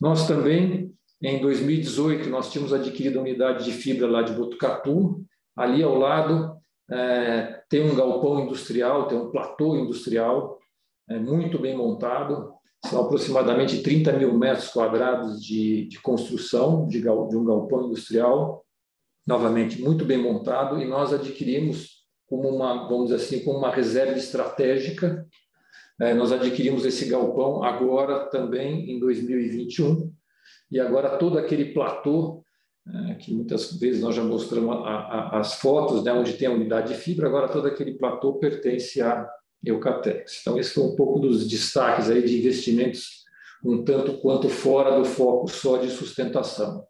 [0.00, 5.24] Nós também, em 2018, nós tínhamos adquirido a unidade de fibra lá de Botucatu.
[5.56, 6.56] Ali ao lado
[6.90, 10.58] é, tem um galpão industrial, tem um platô industrial
[11.08, 17.08] é, muito bem montado, são aproximadamente 30 mil metros quadrados de, de construção de, de
[17.08, 18.64] um galpão industrial,
[19.26, 21.95] novamente muito bem montado, e nós adquirimos
[22.26, 25.26] como uma, vamos dizer assim, como uma reserva estratégica.
[26.00, 30.12] É, nós adquirimos esse galpão agora também em 2021,
[30.70, 32.42] e agora todo aquele platô,
[32.86, 36.52] é, que muitas vezes nós já mostramos a, a, as fotos, né, onde tem a
[36.52, 39.26] unidade de fibra, agora todo aquele platô pertence a
[39.64, 40.40] Eucatex.
[40.42, 43.24] Então, esse foi um pouco dos destaques aí de investimentos
[43.64, 46.84] um tanto quanto fora do foco só de sustentação.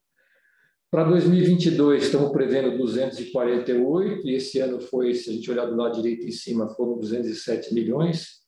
[0.91, 6.01] Para 2022, estamos prevendo 248, e esse ano foi, se a gente olhar do lado
[6.01, 8.47] direito em cima, foram 207 milhões.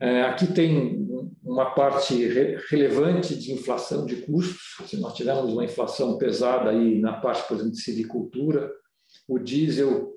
[0.00, 1.04] É, aqui tem
[1.42, 2.14] uma parte
[2.70, 4.88] relevante de inflação de custos.
[4.88, 8.70] Se nós tivermos uma inflação pesada aí na parte, por exemplo, de silvicultura,
[9.28, 10.12] o diesel,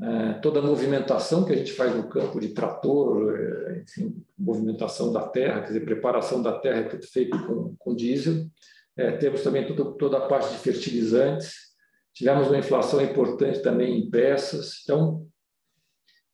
[0.00, 5.12] é, toda a movimentação que a gente faz no campo de trator, é, enfim, movimentação
[5.12, 8.46] da terra, quer dizer, preparação da terra é tudo feito com, com diesel.
[9.18, 11.54] Temos também toda a parte de fertilizantes.
[12.14, 14.82] Tivemos uma inflação importante também em peças.
[14.82, 15.26] Então,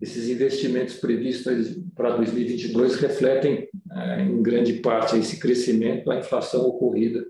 [0.01, 7.27] esses investimentos previstos para 2022 refletem, é, em grande parte, esse crescimento da inflação ocorrida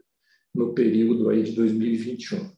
[0.54, 2.50] no período aí de 2021.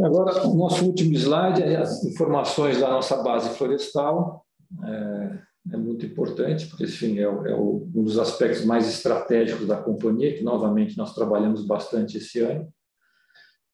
[0.00, 4.46] Agora, o nosso último slide é as informações da nossa base florestal.
[4.84, 10.34] É, é muito importante, porque, enfim, é, é um dos aspectos mais estratégicos da companhia,
[10.34, 12.72] que, novamente, nós trabalhamos bastante esse ano.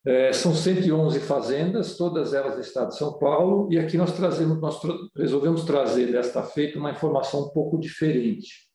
[0.05, 4.61] É, são 111 fazendas, todas elas do estado de São Paulo, e aqui nós trazemos,
[4.61, 4.79] nós
[5.15, 8.65] resolvemos trazer desta feita uma informação um pouco diferente.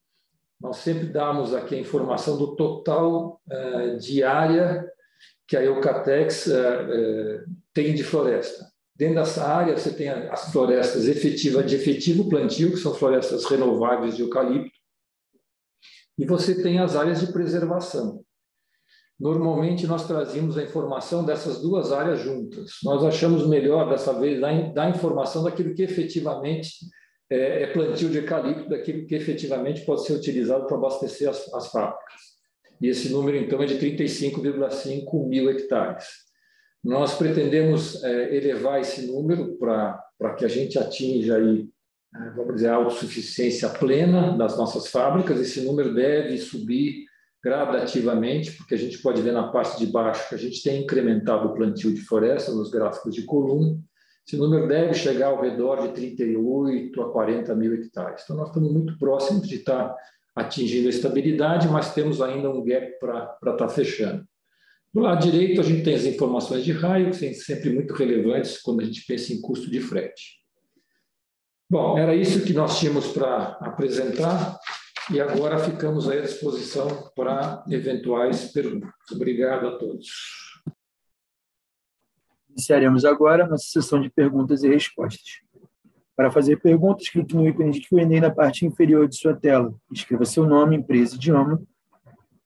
[0.61, 4.85] Nós sempre damos aqui a informação do total é, de área
[5.47, 8.70] que a Eucatex é, é, tem de floresta.
[9.01, 14.15] Dentro dessa área, você tem as florestas efetivas de efetivo plantio, que são florestas renováveis
[14.15, 14.79] de eucalipto,
[16.19, 18.23] e você tem as áreas de preservação.
[19.19, 22.73] Normalmente nós trazíamos a informação dessas duas áreas juntas.
[22.85, 26.71] Nós achamos melhor dessa vez dar, informação daquilo que efetivamente
[27.31, 31.69] é, é, plantio de eucalipto, daquilo que efetivamente pode ser utilizado para abastecer as, as
[31.69, 32.21] fábricas.
[32.83, 36.30] E esse número então é de 35,5 mil hectares.
[36.83, 41.69] Nós pretendemos é, elevar esse número para que a gente atinja aí,
[42.15, 45.41] é, vamos dizer, a autossuficiência plena das nossas fábricas.
[45.41, 47.05] Esse número deve subir
[47.43, 51.49] gradativamente, porque a gente pode ver na parte de baixo que a gente tem incrementado
[51.49, 53.79] o plantio de floresta nos gráficos de coluna.
[54.27, 58.23] Esse número deve chegar ao redor de 38 a 40 mil hectares.
[58.25, 59.95] Então, nós estamos muito próximos de estar
[60.37, 64.25] atingindo a estabilidade, mas temos ainda um gap para estar tá fechando.
[64.93, 68.61] Do lado direito, a gente tem as informações de raio, que são sempre muito relevantes
[68.61, 70.41] quando a gente pensa em custo de frete.
[71.71, 74.59] Bom, era isso que nós tínhamos para apresentar.
[75.13, 78.91] E agora ficamos à disposição para eventuais perguntas.
[79.13, 80.09] Obrigado a todos.
[82.51, 85.41] Iniciaremos agora a nossa sessão de perguntas e respostas.
[86.17, 89.75] Para fazer perguntas, clique no ícone de Q&A na parte inferior de sua tela.
[89.93, 91.61] Escreva seu nome, empresa e idioma.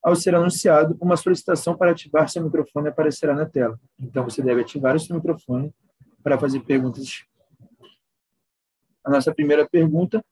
[0.04, 3.80] Ao ser anunciado, uma solicitação para ativar seu microfone aparecerá na tela.
[3.98, 5.74] Então, você deve ativar o seu microfone
[6.22, 7.24] para fazer perguntas.
[9.02, 10.22] A nossa primeira pergunta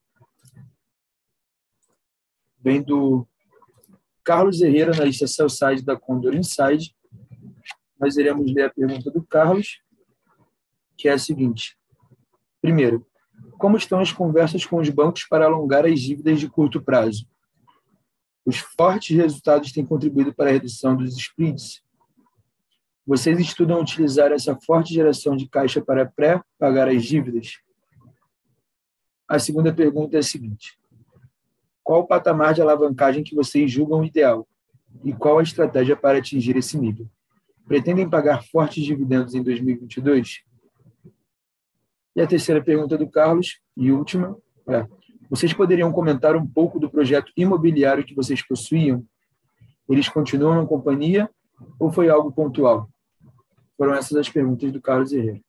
[2.61, 3.27] vem do
[4.23, 6.95] Carlos Herrera, na lista Cellside da Condor Inside.
[7.99, 9.81] Nós iremos ler a pergunta do Carlos,
[10.99, 11.79] que é a seguinte.
[12.61, 13.07] Primeiro,
[13.59, 17.27] como estão as conversas com os bancos para alongar as dívidas de curto prazo?
[18.45, 21.83] Os fortes resultados têm contribuído para a redução dos spreads?
[23.07, 27.59] Vocês estudam utilizar essa forte geração de caixa para pré-pagar as dívidas?
[29.29, 30.79] A segunda pergunta é a seguinte:
[31.83, 34.47] qual o patamar de alavancagem que vocês julgam ideal?
[35.05, 37.09] E qual a estratégia para atingir esse nível?
[37.67, 40.43] Pretendem pagar fortes dividendos em 2022?
[42.15, 44.37] E a terceira pergunta do Carlos, e última,
[44.69, 44.87] é:
[45.33, 49.03] vocês poderiam comentar um pouco do projeto imobiliário que vocês possuíam?
[49.89, 51.27] Eles continuam na companhia
[51.81, 52.87] ou foi algo pontual?
[53.79, 55.41] Foram essas as perguntas do Carlos Herrera.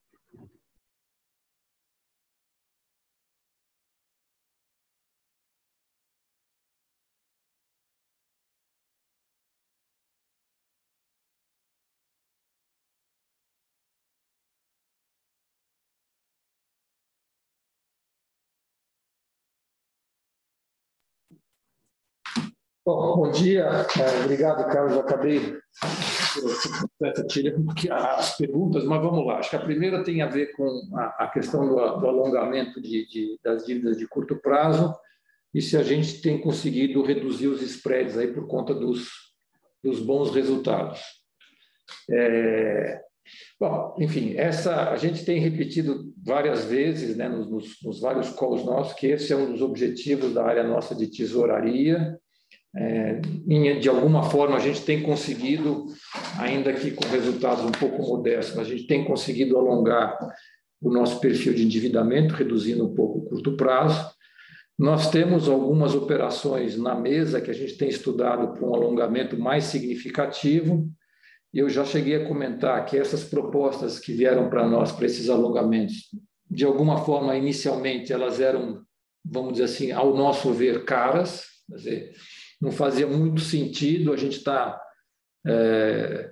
[22.86, 24.98] Bom, bom dia, é, obrigado, Carlos.
[24.98, 25.58] Acabei
[27.30, 29.38] tirando as perguntas, mas vamos lá.
[29.38, 33.66] Acho que a primeira tem a ver com a, questão do alongamento de, de, das
[33.66, 34.94] dívidas de curto prazo
[35.54, 39.08] e se a gente tem conseguido reduzir os spreads aí por conta dos,
[39.82, 41.00] dos bons resultados.
[42.12, 43.02] É,
[43.58, 48.92] bom, enfim, essa a gente tem repetido várias vezes, né, nos, nos vários calls nossos,
[48.92, 52.20] que esse é um dos objetivos da área nossa de tesouraria
[52.76, 53.22] é,
[53.80, 55.86] de alguma forma, a gente tem conseguido,
[56.40, 60.18] ainda que com resultados um pouco modestos, a gente tem conseguido alongar
[60.82, 64.12] o nosso perfil de endividamento, reduzindo um pouco o curto prazo.
[64.78, 69.66] Nós temos algumas operações na mesa que a gente tem estudado para um alongamento mais
[69.66, 70.90] significativo.
[71.54, 76.10] Eu já cheguei a comentar que essas propostas que vieram para nós, para esses alongamentos,
[76.50, 78.82] de alguma forma, inicialmente, elas eram,
[79.24, 82.12] vamos dizer assim, ao nosso ver, caras, quer dizer,
[82.64, 84.82] não fazia muito sentido a gente estar, tá,
[85.46, 86.32] é,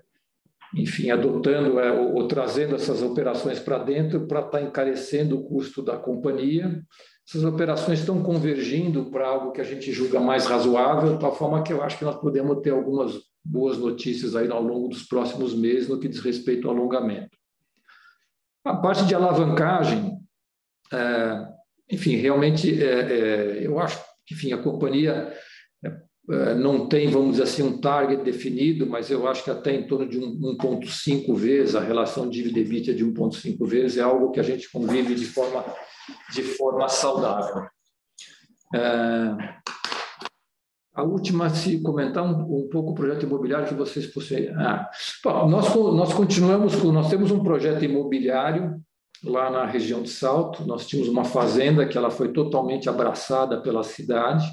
[0.76, 5.44] enfim, adotando é, ou, ou, trazendo essas operações para dentro para estar tá encarecendo o
[5.44, 6.82] custo da companhia
[7.28, 11.64] essas operações estão convergindo para algo que a gente julga mais razoável, de tal forma
[11.64, 13.14] que eu acho que nós podemos ter algumas
[13.44, 17.38] boas notícias aí ao longo dos próximos meses no que diz respeito ao alongamento.
[18.66, 20.18] A parte de alavancagem,
[20.92, 21.48] é,
[21.90, 25.34] enfim, realmente é, é, eu acho que enfim, a companhia
[26.28, 30.08] não tem, vamos dizer assim, um target definido, mas eu acho que até em torno
[30.08, 35.16] de 1,5 vezes, a relação dívida-EBITDA de 1,5 vezes é algo que a gente convive
[35.16, 35.64] de forma
[36.34, 37.64] de forma saudável.
[38.74, 39.62] É,
[40.94, 44.50] a última, se comentar um, um, pouco o projeto imobiliário que vocês possuem.
[44.50, 44.90] Ah,
[45.24, 48.82] bom, nós, nós continuamos com, nós temos um projeto imobiliário
[49.24, 53.84] lá na região de Salto, nós tínhamos uma fazenda que ela foi totalmente abraçada pela
[53.84, 54.46] cidade,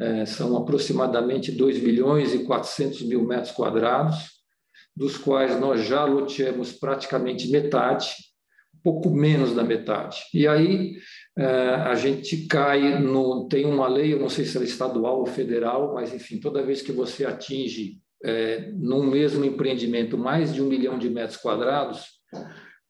[0.00, 4.16] é, são aproximadamente 2 bilhões e 400 mil metros quadrados,
[4.96, 8.14] dos quais nós já loteamos praticamente metade,
[8.82, 10.22] pouco menos da metade.
[10.34, 10.94] E aí
[11.38, 13.48] é, a gente cai no.
[13.48, 16.64] Tem uma lei, eu não sei se ela é estadual ou federal, mas enfim, toda
[16.64, 22.06] vez que você atinge é, mesmo empreendimento mais de um milhão de metros quadrados,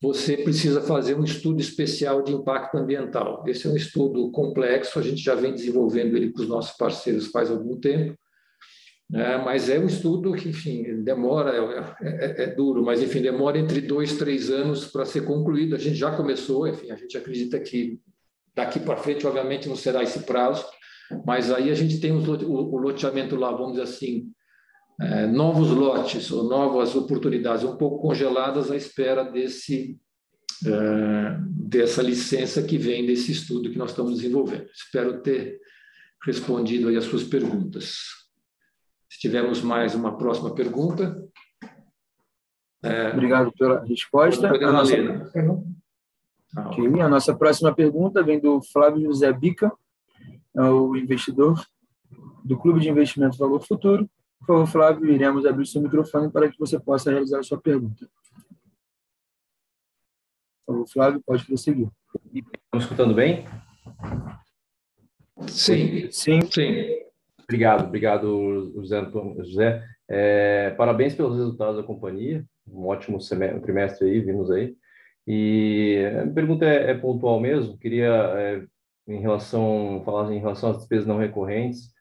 [0.02, 3.44] você precisa fazer um estudo especial de impacto ambiental.
[3.46, 7.28] Esse é um estudo complexo, a gente já vem desenvolvendo ele com os nossos parceiros
[7.28, 8.18] faz algum tempo.
[9.14, 13.58] É, mas é um estudo que, enfim, demora, é, é, é, duro, mas, enfim, demora
[13.58, 15.76] entre dois, três anos para ser concluído.
[15.76, 18.00] A gente já começou, enfim, a gente acredita que
[18.56, 20.64] daqui para frente, obviamente, não será esse prazo,
[21.24, 24.32] mas aí a gente tem o loteamento lá, vamos dizer assim,
[25.00, 29.98] é, novos lotes ou novas oportunidades um pouco congeladas à espera desse,
[30.66, 34.66] é, dessa licença que vem desse estudo que nós estamos desenvolvendo.
[34.72, 35.60] Espero ter
[36.24, 37.96] respondido aí as suas perguntas.
[39.10, 41.22] Se tivermos mais uma próxima pergunta.
[42.82, 43.10] É...
[43.10, 44.48] Obrigado pela resposta.
[44.48, 44.94] A nossa...
[46.68, 47.00] Okay.
[47.00, 49.72] a nossa próxima pergunta vem do Flávio José Bica,
[50.54, 51.64] o investidor
[52.44, 54.08] do Clube de Investimento Valor Futuro.
[54.42, 57.60] Por favor, Flávio, iremos abrir o seu microfone para que você possa realizar a sua
[57.60, 58.08] pergunta.
[60.66, 61.88] Por favor, Flávio, pode prosseguir.
[62.34, 63.46] Estamos escutando bem?
[65.46, 67.02] Sim, sim, sim.
[67.44, 69.10] Obrigado, obrigado, José.
[69.44, 69.84] José.
[70.08, 74.76] É, parabéns pelos resultados da companhia, um ótimo semestre, trimestre aí, vimos aí.
[75.26, 78.64] E a pergunta é, é pontual mesmo, queria, é,
[79.06, 81.92] em relação, falar em relação às despesas não recorrentes,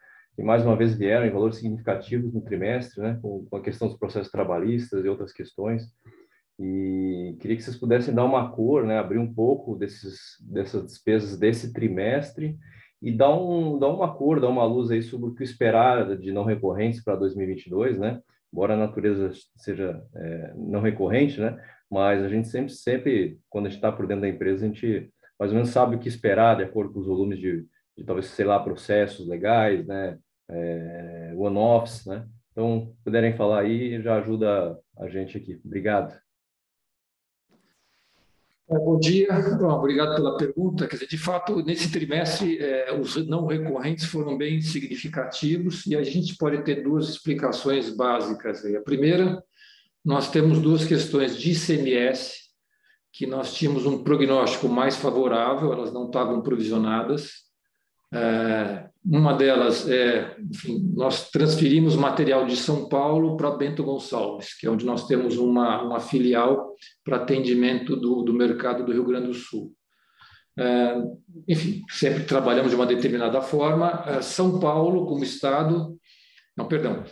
[0.41, 3.87] que mais uma vez vieram em valores significativos no trimestre, né, com, com a questão
[3.87, 5.83] dos processos trabalhistas e outras questões.
[6.59, 11.37] E queria que vocês pudessem dar uma cor, né, abrir um pouco desses, dessas despesas
[11.37, 12.57] desse trimestre
[13.01, 16.31] e dá, um, dá uma cor, dá uma luz aí sobre o que esperar de
[16.31, 18.19] não recorrentes para 2022, né?
[18.51, 21.57] Embora a natureza seja é, não recorrente, né?
[21.89, 25.11] Mas a gente sempre, sempre, quando a gente está por dentro da empresa, a gente
[25.39, 27.65] mais ou menos sabe o que esperar de acordo com os volumes de,
[27.97, 30.17] de talvez, sei lá, processos legais, né?
[30.51, 32.27] É, one-offs, né?
[32.51, 35.59] Então, puderem falar aí, já ajuda a gente aqui.
[35.65, 36.13] Obrigado.
[38.69, 39.27] É, bom dia,
[39.63, 40.87] obrigado pela pergunta.
[40.87, 46.03] Quer dizer, de fato, nesse trimestre, é, os não recorrentes foram bem significativos e a
[46.03, 48.63] gente pode ter duas explicações básicas.
[48.65, 49.43] A primeira,
[50.05, 52.41] nós temos duas questões de ICMS,
[53.11, 57.50] que nós tínhamos um prognóstico mais favorável, elas não estavam provisionadas.
[58.13, 64.67] É, uma delas é, enfim, nós transferimos material de São Paulo para Bento Gonçalves, que
[64.67, 69.27] é onde nós temos uma, uma filial para atendimento do, do mercado do Rio Grande
[69.27, 69.73] do Sul.
[70.57, 70.95] É,
[71.47, 74.03] enfim, sempre trabalhamos de uma determinada forma.
[74.05, 75.97] É, São Paulo, como Estado,
[76.55, 77.03] não, perdão,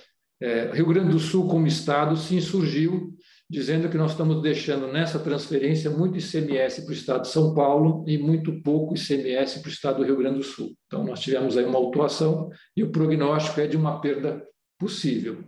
[0.42, 3.14] é, Rio Grande do Sul, como Estado, se insurgiu
[3.50, 8.06] dizendo que nós estamos deixando nessa transferência muito ICMS para o Estado de São Paulo
[8.08, 10.76] e muito pouco ICMS para o Estado do Rio Grande do Sul.
[10.86, 14.46] Então, nós tivemos aí uma autuação e o prognóstico é de uma perda
[14.78, 15.44] possível.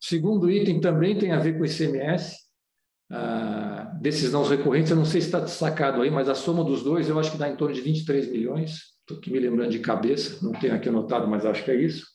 [0.00, 2.36] Segundo item também tem a ver com ICMS,
[3.10, 6.82] ah, desses não recorrentes, eu não sei se está destacado aí, mas a soma dos
[6.82, 9.80] dois eu acho que dá em torno de 23 milhões, estou aqui me lembrando de
[9.80, 12.13] cabeça, não tenho aqui anotado, mas acho que é isso.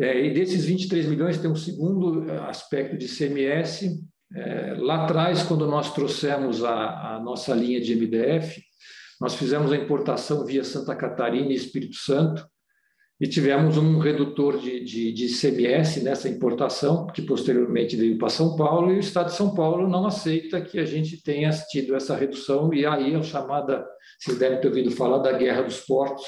[0.00, 4.00] É, e desses 23 milhões tem um segundo é, aspecto de CMS.
[4.34, 8.62] É, lá atrás, quando nós trouxemos a, a, nossa linha de MDF,
[9.20, 12.46] nós fizemos a importação via Santa Catarina e Espírito Santo,
[13.20, 18.54] e tivemos um redutor de, de, de CMS nessa importação, que posteriormente veio para São
[18.54, 22.14] Paulo, e o Estado de São Paulo não aceita que a gente tenha tido essa
[22.14, 23.84] redução, e aí é a chamada,
[24.20, 26.26] vocês devem ter ouvido falar da guerra dos portos,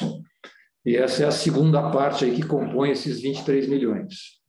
[0.85, 4.41] e essa é a segunda parte aí que compõe esses 23 milhões.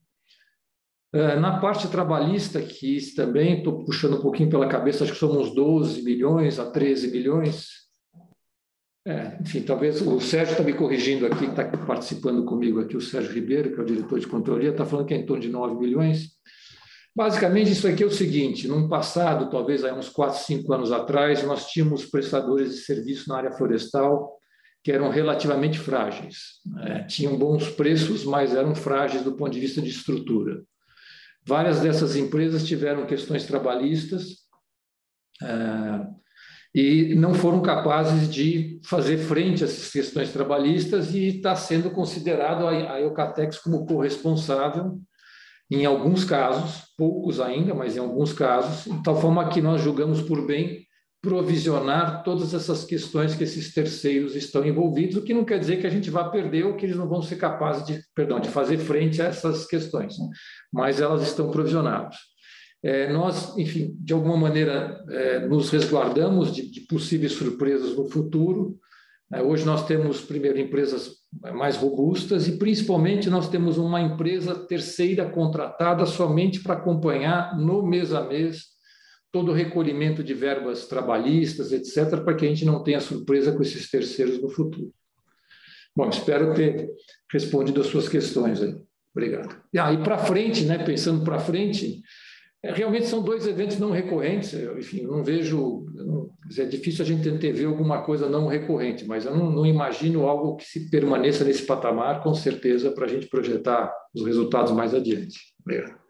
[1.14, 5.38] É, na parte trabalhista, que também estou puxando um pouquinho pela cabeça, acho que são
[5.38, 7.82] uns 12 milhões a 13 milhões,
[9.06, 13.34] é, enfim, talvez o Sérgio está me corrigindo aqui, está participando comigo aqui, o Sérgio
[13.34, 15.76] Ribeiro, que é o diretor de controle, está falando que é em torno de 9
[15.76, 16.30] milhões.
[17.14, 21.44] Basicamente, isso aqui é o seguinte: num passado, talvez há uns 4, 5 anos atrás,
[21.44, 24.40] nós tínhamos prestadores de serviço na área florestal
[24.84, 26.60] que eram relativamente frágeis.
[26.66, 27.04] Né?
[27.04, 30.64] Tinham bons preços, mas eram frágeis do ponto de vista de estrutura.
[31.46, 34.42] Várias dessas empresas tiveram questões trabalhistas.
[35.42, 36.22] É,
[36.74, 42.66] e não foram capazes de fazer frente a essas questões trabalhistas e está sendo considerado
[42.66, 45.02] a Eucatex como corresponsável
[45.72, 50.22] em alguns casos, poucos ainda, mas em alguns casos, de tal forma que nós julgamos
[50.22, 50.86] por bem
[51.22, 55.86] provisionar todas essas questões que esses terceiros estão envolvidos, o que não quer dizer que
[55.86, 58.80] a gente vá perder ou que eles não vão ser capazes de, perdão, de fazer
[58.80, 60.16] frente a essas questões,
[60.74, 62.16] mas elas estão provisionadas.
[62.84, 68.80] É, nós, enfim, de alguma maneira, é, nos resguardamos de, de, possíveis surpresas no futuro.
[69.32, 71.12] É, hoje nós temos, primeiro, empresas
[71.54, 78.12] mais robustas e, principalmente, nós temos uma empresa terceira contratada somente para acompanhar no mês
[78.12, 78.71] a mês
[79.32, 83.62] todo o recolhimento de verbas trabalhistas, etc., para que a gente não tenha surpresa com
[83.62, 84.92] esses terceiros no futuro.
[85.96, 86.90] Bom, espero ter
[87.32, 88.76] respondido as suas questões aí.
[89.14, 89.62] Obrigado.
[89.74, 92.02] E ah, para frente, né, pensando para frente,
[92.64, 94.54] é, realmente são dois eventos não recorrentes.
[94.54, 95.86] Eu, enfim, não vejo.
[95.94, 100.28] Não, é difícil a gente antever alguma coisa não recorrente, mas eu não, não imagino
[100.28, 104.94] algo que se permaneça nesse patamar, com certeza, para a gente projetar os resultados mais
[104.94, 105.38] adiante.
[105.60, 106.01] Obrigado.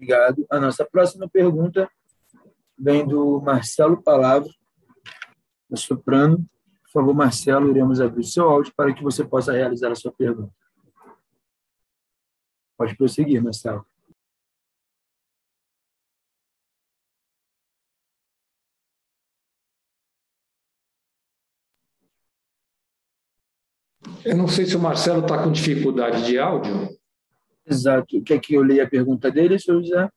[0.00, 0.46] Obrigado.
[0.48, 1.86] A nossa próxima pergunta
[2.78, 4.48] vem do Marcelo Palavra,
[5.68, 6.38] da Soprano.
[6.84, 10.10] Por favor, Marcelo, iremos abrir o seu áudio para que você possa realizar a sua
[10.10, 10.54] pergunta.
[12.78, 13.84] Pode prosseguir, Marcelo.
[24.24, 26.99] Eu não sei se o Marcelo está com dificuldade de áudio.
[27.70, 28.22] Exato.
[28.22, 30.08] Quer que eu leia a pergunta dele, senhor José?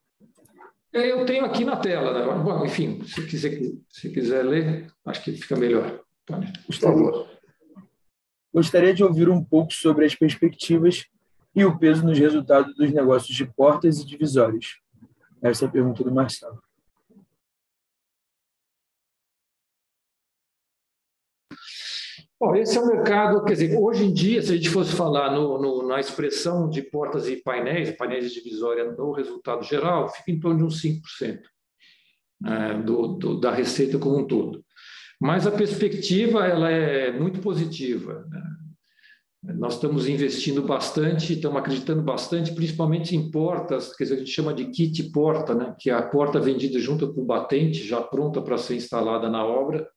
[0.93, 2.13] É, eu tenho aqui na tela.
[2.13, 2.43] Né?
[2.43, 5.99] Bom, enfim, se quiser, se quiser ler, acho que fica melhor.
[6.25, 7.27] Por favor.
[8.53, 11.05] Gostaria de ouvir um pouco sobre as perspectivas
[11.55, 14.79] e o peso nos resultados dos negócios de portas e divisórios?
[15.41, 16.61] Essa é a pergunta do Marcelo.
[22.43, 25.31] Bom, esse é o mercado, quer dizer, hoje em dia, se a gente fosse falar
[25.31, 30.29] no, no, na expressão de portas e painéis, painéis de divisória no resultado geral, fica
[30.29, 31.39] em torno de uns 5%
[32.45, 34.61] é, do, do, da receita como um todo.
[35.21, 38.27] Mas a perspectiva ela é muito positiva.
[38.29, 39.53] Né?
[39.55, 44.65] Nós estamos investindo bastante, estamos acreditando bastante, principalmente em portas, que a gente chama de
[44.65, 45.73] kit porta, né?
[45.79, 49.45] que é a porta vendida junto com o batente, já pronta para ser instalada na
[49.45, 49.87] obra.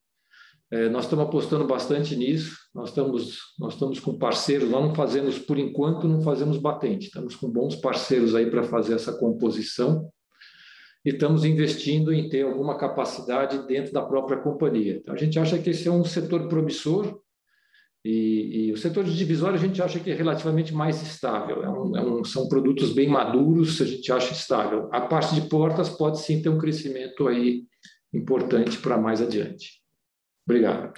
[0.71, 5.39] É, nós estamos apostando bastante nisso, nós estamos, nós estamos com parceiros, nós não fazemos,
[5.39, 10.11] por enquanto, não fazemos batente, estamos com bons parceiros aí para fazer essa composição
[11.05, 14.97] e estamos investindo em ter alguma capacidade dentro da própria companhia.
[14.97, 17.21] Então, a gente acha que esse é um setor promissor,
[18.05, 21.65] e, e, o setor de divisório a gente acha que é relativamente mais estável.
[21.65, 24.89] É um, é um, são produtos bem maduros, a gente acha estável.
[24.93, 27.65] A parte de portas pode sim ter um crescimento aí
[28.15, 29.83] importante para mais adiante.
[30.47, 30.95] Obrigado.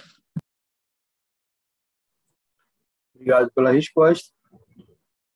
[3.15, 4.31] Obrigado pela resposta.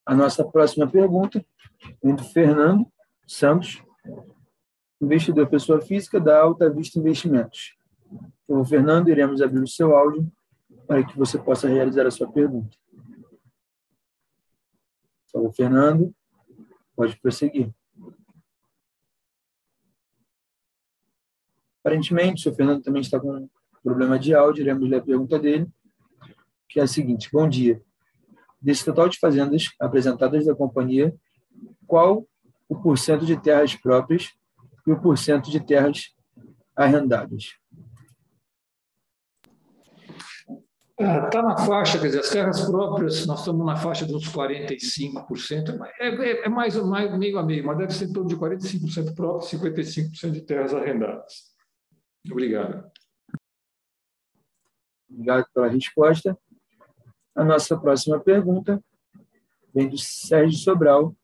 [0.05, 1.43] A nossa próxima pergunta
[2.01, 2.85] vem do Fernando
[3.27, 3.83] Santos,
[5.01, 7.75] investidor pessoa física da Alta Vista Investimentos.
[8.43, 10.31] Então, Fernando, iremos abrir o seu áudio
[10.85, 12.77] para que você possa realizar a sua pergunta.
[15.31, 16.13] Fala, Fernando.
[16.95, 17.73] Pode prosseguir.
[21.79, 23.49] Aparentemente, o Fernando também está com
[23.83, 24.61] problema de áudio.
[24.61, 25.67] Iremos ler a pergunta dele,
[26.69, 27.29] que é a seguinte.
[27.31, 27.81] Bom dia.
[28.61, 31.13] Desse total de fazendas apresentadas da companhia,
[31.85, 32.25] qual
[32.69, 34.29] o porcento de terras próprias
[34.87, 36.13] e o porcento de terras
[36.75, 37.55] arrendadas?
[40.97, 45.79] Está na faixa, quer dizer, as terras próprias, nós estamos na faixa de uns 45%,
[45.99, 49.15] é, é, é mais, mais meio a meio, mas deve ser em torno de 45%
[49.15, 51.53] próprios e 55% de terras arrendadas.
[52.31, 52.92] Obrigado.
[55.13, 56.37] Obrigado pela resposta.
[57.35, 58.83] A nossa próxima pergunta
[59.73, 61.15] vem do Sérgio Sobral,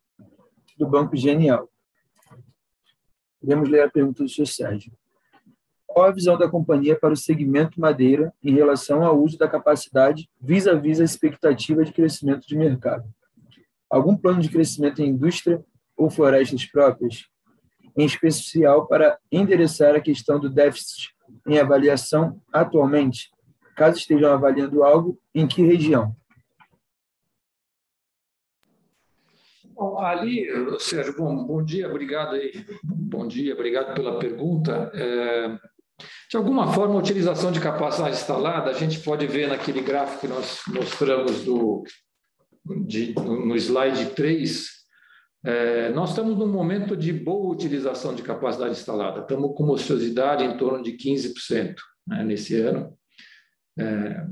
[0.77, 1.67] do Banco Genial.
[3.41, 4.45] Podemos ler a pergunta do Sr.
[4.45, 4.93] Sérgio.
[5.87, 10.29] Qual a visão da companhia para o segmento madeira em relação ao uso da capacidade
[10.39, 13.03] vis-à-vis -a, -vis a expectativa de crescimento de mercado?
[13.89, 15.63] Algum plano de crescimento em indústria
[15.97, 17.25] ou florestas próprias,
[17.97, 21.09] em especial para endereçar a questão do déficit
[21.47, 23.31] em avaliação atualmente,
[23.79, 26.13] caso estejam avaliando algo, em que região?
[29.73, 30.45] Bom, ali,
[30.79, 32.51] Sérgio, bom, bom dia, obrigado aí.
[32.83, 34.91] Bom dia, obrigado pela pergunta.
[34.93, 35.57] É,
[36.29, 40.27] de alguma forma, a utilização de capacidade instalada, a gente pode ver naquele gráfico que
[40.27, 41.85] nós mostramos do,
[42.85, 44.67] de, no slide 3,
[45.45, 49.21] é, nós estamos num momento de boa utilização de capacidade instalada.
[49.21, 51.75] Estamos com ociosidade em torno de 15%
[52.05, 52.98] né, nesse ano.
[53.79, 54.25] É,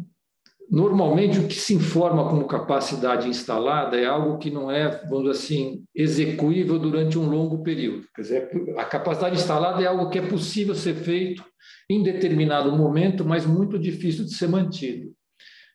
[0.69, 5.83] normalmente, o que se informa como capacidade instalada é algo que não é, vamos assim,
[5.95, 8.05] execuível durante um longo período.
[8.15, 11.43] Quer dizer, a capacidade instalada é algo que é possível ser feito
[11.89, 15.11] em determinado momento, mas muito difícil de ser mantido.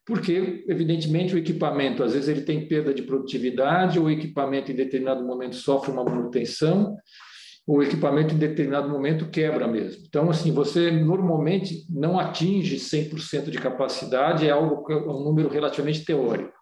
[0.05, 4.75] Porque, evidentemente, o equipamento, às vezes, ele tem perda de produtividade, ou o equipamento, em
[4.75, 6.97] determinado momento, sofre uma manutenção,
[7.67, 10.03] o equipamento, em determinado momento, quebra mesmo.
[10.07, 16.05] Então, assim, você normalmente não atinge 100% de capacidade, é algo é um número relativamente
[16.05, 16.53] teórico.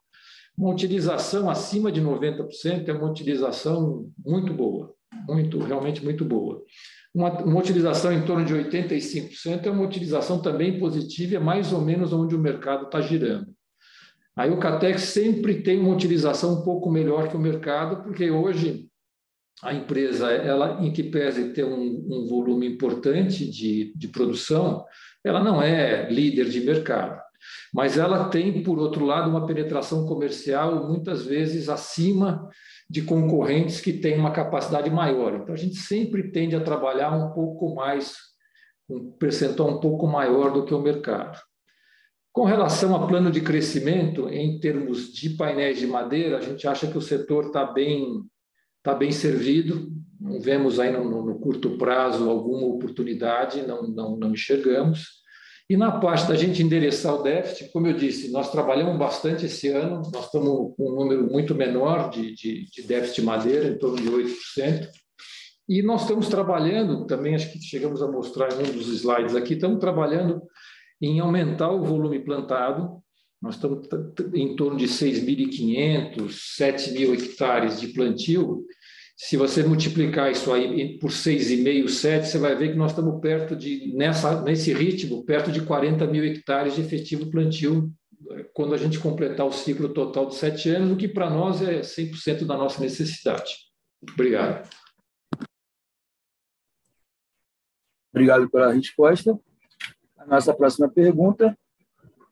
[0.57, 4.93] Uma utilização acima de 90% é uma utilização muito boa,
[5.27, 6.63] muito, realmente muito boa.
[7.15, 11.81] Uma, uma, utilização em torno de 85% é uma utilização também positiva, é mais ou
[11.81, 13.49] menos onde o mercado está girando.
[14.37, 18.90] Aí o Catex sempre tem uma utilização um pouco melhor que o mercado, porque hoje
[19.63, 24.85] a empresa, ela, em que pese ter um, um volume importante de, de produção,
[25.23, 27.21] ela não é líder de mercado
[27.73, 32.49] mas ela tem, por outro lado, uma penetração comercial muitas vezes acima
[32.89, 35.35] de concorrentes que têm uma capacidade maior.
[35.35, 38.17] Então, a gente sempre tende a trabalhar um pouco mais,
[38.89, 41.39] um percentual um pouco maior do que o mercado.
[42.33, 46.87] Com relação a plano de crescimento, em termos de painéis de madeira, a gente acha
[46.87, 48.23] que o setor está bem,
[48.83, 54.33] tá bem servido, não vemos aí no, no, curto prazo alguma oportunidade, não, não, não
[54.33, 55.21] enxergamos.
[55.69, 59.69] E na parte da gente endereçar o déficit, como eu disse, nós trabalhamos bastante esse
[59.69, 63.79] ano, nós estamos com um número muito menor de, de, de déficit de madeira, em
[63.79, 64.89] torno de 8%.
[65.69, 69.55] E nós estamos trabalhando, também acho que chegamos a mostrar em um dos slides aqui,
[69.55, 70.43] estamos trabalhando
[71.01, 73.00] em aumentar o volume plantado.
[73.41, 73.89] Nós estamos
[74.35, 76.29] em torno de 6.500,
[76.59, 78.67] 7.000 hectares de plantio,
[79.23, 83.55] se você multiplicar isso aí por 6,5, 7, você vai ver que nós estamos perto
[83.55, 87.93] de, nessa, nesse ritmo, perto de 40 mil hectares de efetivo plantio
[88.55, 91.81] quando a gente completar o ciclo total de sete anos, o que para nós é
[91.81, 93.57] 100% da nossa necessidade.
[94.11, 94.67] Obrigado.
[98.11, 99.39] Obrigado pela resposta.
[100.17, 101.55] A nossa próxima pergunta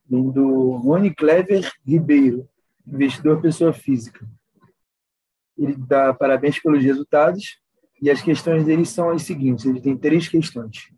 [0.09, 2.49] do Rony Clever Ribeiro,
[2.87, 4.27] investidor pessoa física
[5.59, 7.59] ele dá parabéns pelos resultados
[8.01, 10.91] e as questões dele são as seguintes: ele tem três questões.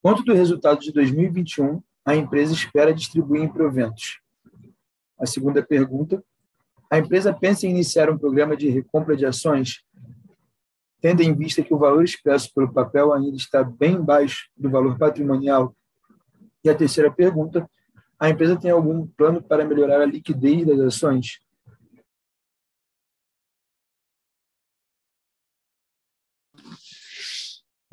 [0.00, 4.20] Quanto do resultado de 2021 a empresa espera distribuir em proventos?
[5.18, 6.22] A segunda pergunta:
[6.88, 9.82] a empresa pensa em iniciar um programa de recompra de ações,
[11.00, 14.96] tendo em vista que o valor expresso pelo papel ainda está bem baixo do valor
[14.96, 15.74] patrimonial?
[16.64, 17.68] E a terceira pergunta:
[18.18, 21.40] a empresa tem algum plano para melhorar a liquidez das ações?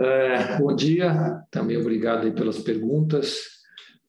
[0.01, 3.59] É, bom dia, também obrigado pelas perguntas.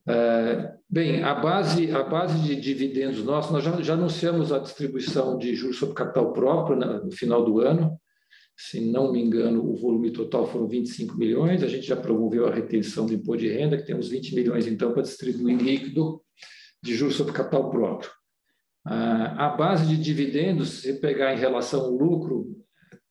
[0.06, 5.36] É, bem, a base, a base de dividendos nossos, nós já, já anunciamos a distribuição
[5.36, 7.99] de juros sobre capital próprio né, no final do ano.
[8.62, 11.62] Se não me engano, o volume total foram 25 milhões.
[11.62, 14.66] A gente já promoveu a retenção do imposto de renda, que tem uns 20 milhões,
[14.66, 16.20] então, para distribuir líquido
[16.82, 18.10] de juros sobre capital próprio.
[18.84, 22.54] A base de dividendos, se pegar em relação ao lucro,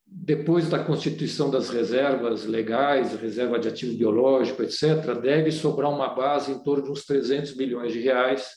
[0.06, 6.52] depois da constituição das reservas legais, reserva de ativo biológico, etc., deve sobrar uma base
[6.52, 8.48] em torno de uns 300 bilhões de reais,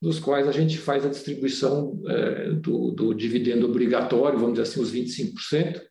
[0.00, 4.80] dos quais a gente faz a distribuição é, do, do, dividendo obrigatório, vamos dizer assim,
[4.80, 5.89] os 25%.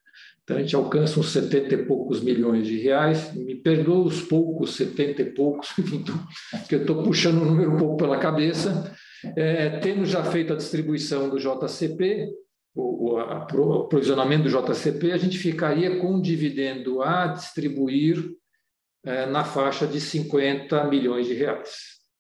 [0.50, 3.32] Então, a gente alcança uns 70 e poucos milhões de reais.
[3.36, 5.70] Me perdoa os poucos, 70 e poucos,
[6.68, 8.92] que eu estou puxando o número um pouco pela cabeça.
[9.38, 12.30] É, temos já feito a distribuição do JCP,
[12.74, 18.32] o, o, a, o provisionamento do JCP, a gente ficaria com um dividendo a distribuir
[19.06, 21.76] é, na faixa de 50 milhões de reais.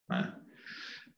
[0.07, 0.34] Né?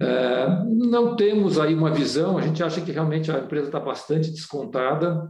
[0.01, 4.31] É, não temos aí uma visão, a gente acha que realmente a empresa está bastante
[4.31, 5.29] descontada,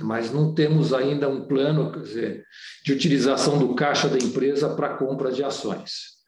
[0.00, 2.44] mas não temos ainda um plano dizer,
[2.84, 6.18] de utilização do caixa da empresa para compra de ações.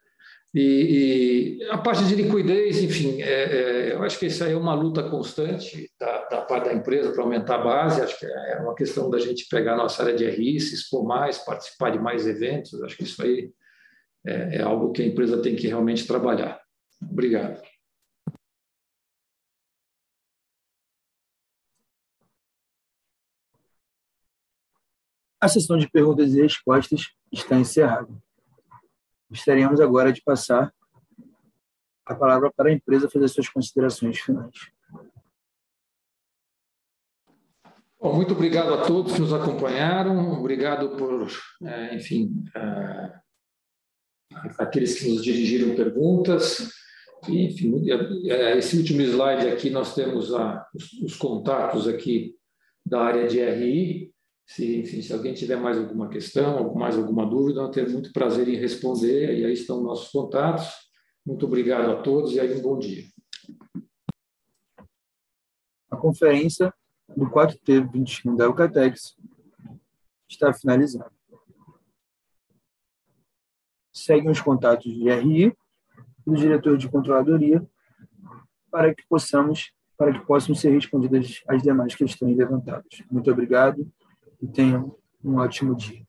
[0.52, 4.56] E, e, a parte de liquidez, enfim, é, é, eu acho que isso aí é
[4.56, 8.00] uma luta constante da, da parte da empresa para aumentar a base.
[8.00, 11.04] Acho que é uma questão da gente pegar a nossa área de RI, se expor
[11.04, 12.82] mais, participar de mais eventos.
[12.82, 13.52] Acho que isso aí
[14.26, 16.60] é, é algo que a empresa tem que realmente trabalhar.
[17.00, 17.62] Obrigado.
[25.40, 28.10] A sessão de perguntas e respostas está encerrada.
[29.30, 30.72] Gostaríamos agora de passar
[32.04, 34.70] a palavra para a empresa fazer suas considerações finais.
[38.00, 41.28] Bom, muito obrigado a todos que nos acompanharam, obrigado por,
[41.62, 43.12] é, enfim, é,
[44.58, 46.70] aqueles que nos dirigiram perguntas.
[47.28, 47.90] Enfim,
[48.30, 50.30] é, esse último slide aqui nós temos
[51.02, 52.34] os contatos aqui
[52.84, 54.09] da área de RI.
[54.50, 58.56] Se, se alguém tiver mais alguma questão, mais alguma dúvida, eu tenho muito prazer em
[58.56, 59.38] responder.
[59.38, 60.68] E aí estão nossos contatos.
[61.24, 63.04] Muito obrigado a todos e aí um bom dia.
[65.88, 66.74] A conferência
[67.16, 69.16] do 4T21 da Eucatex
[70.28, 71.12] está finalizada.
[73.92, 75.56] Seguem os contatos de RI
[76.26, 77.64] do diretor de controladoria
[78.68, 83.02] para que possamos para que possam ser respondidas as demais questões levantadas.
[83.10, 83.86] Muito obrigado
[84.40, 86.02] e tenham um ótimo dia.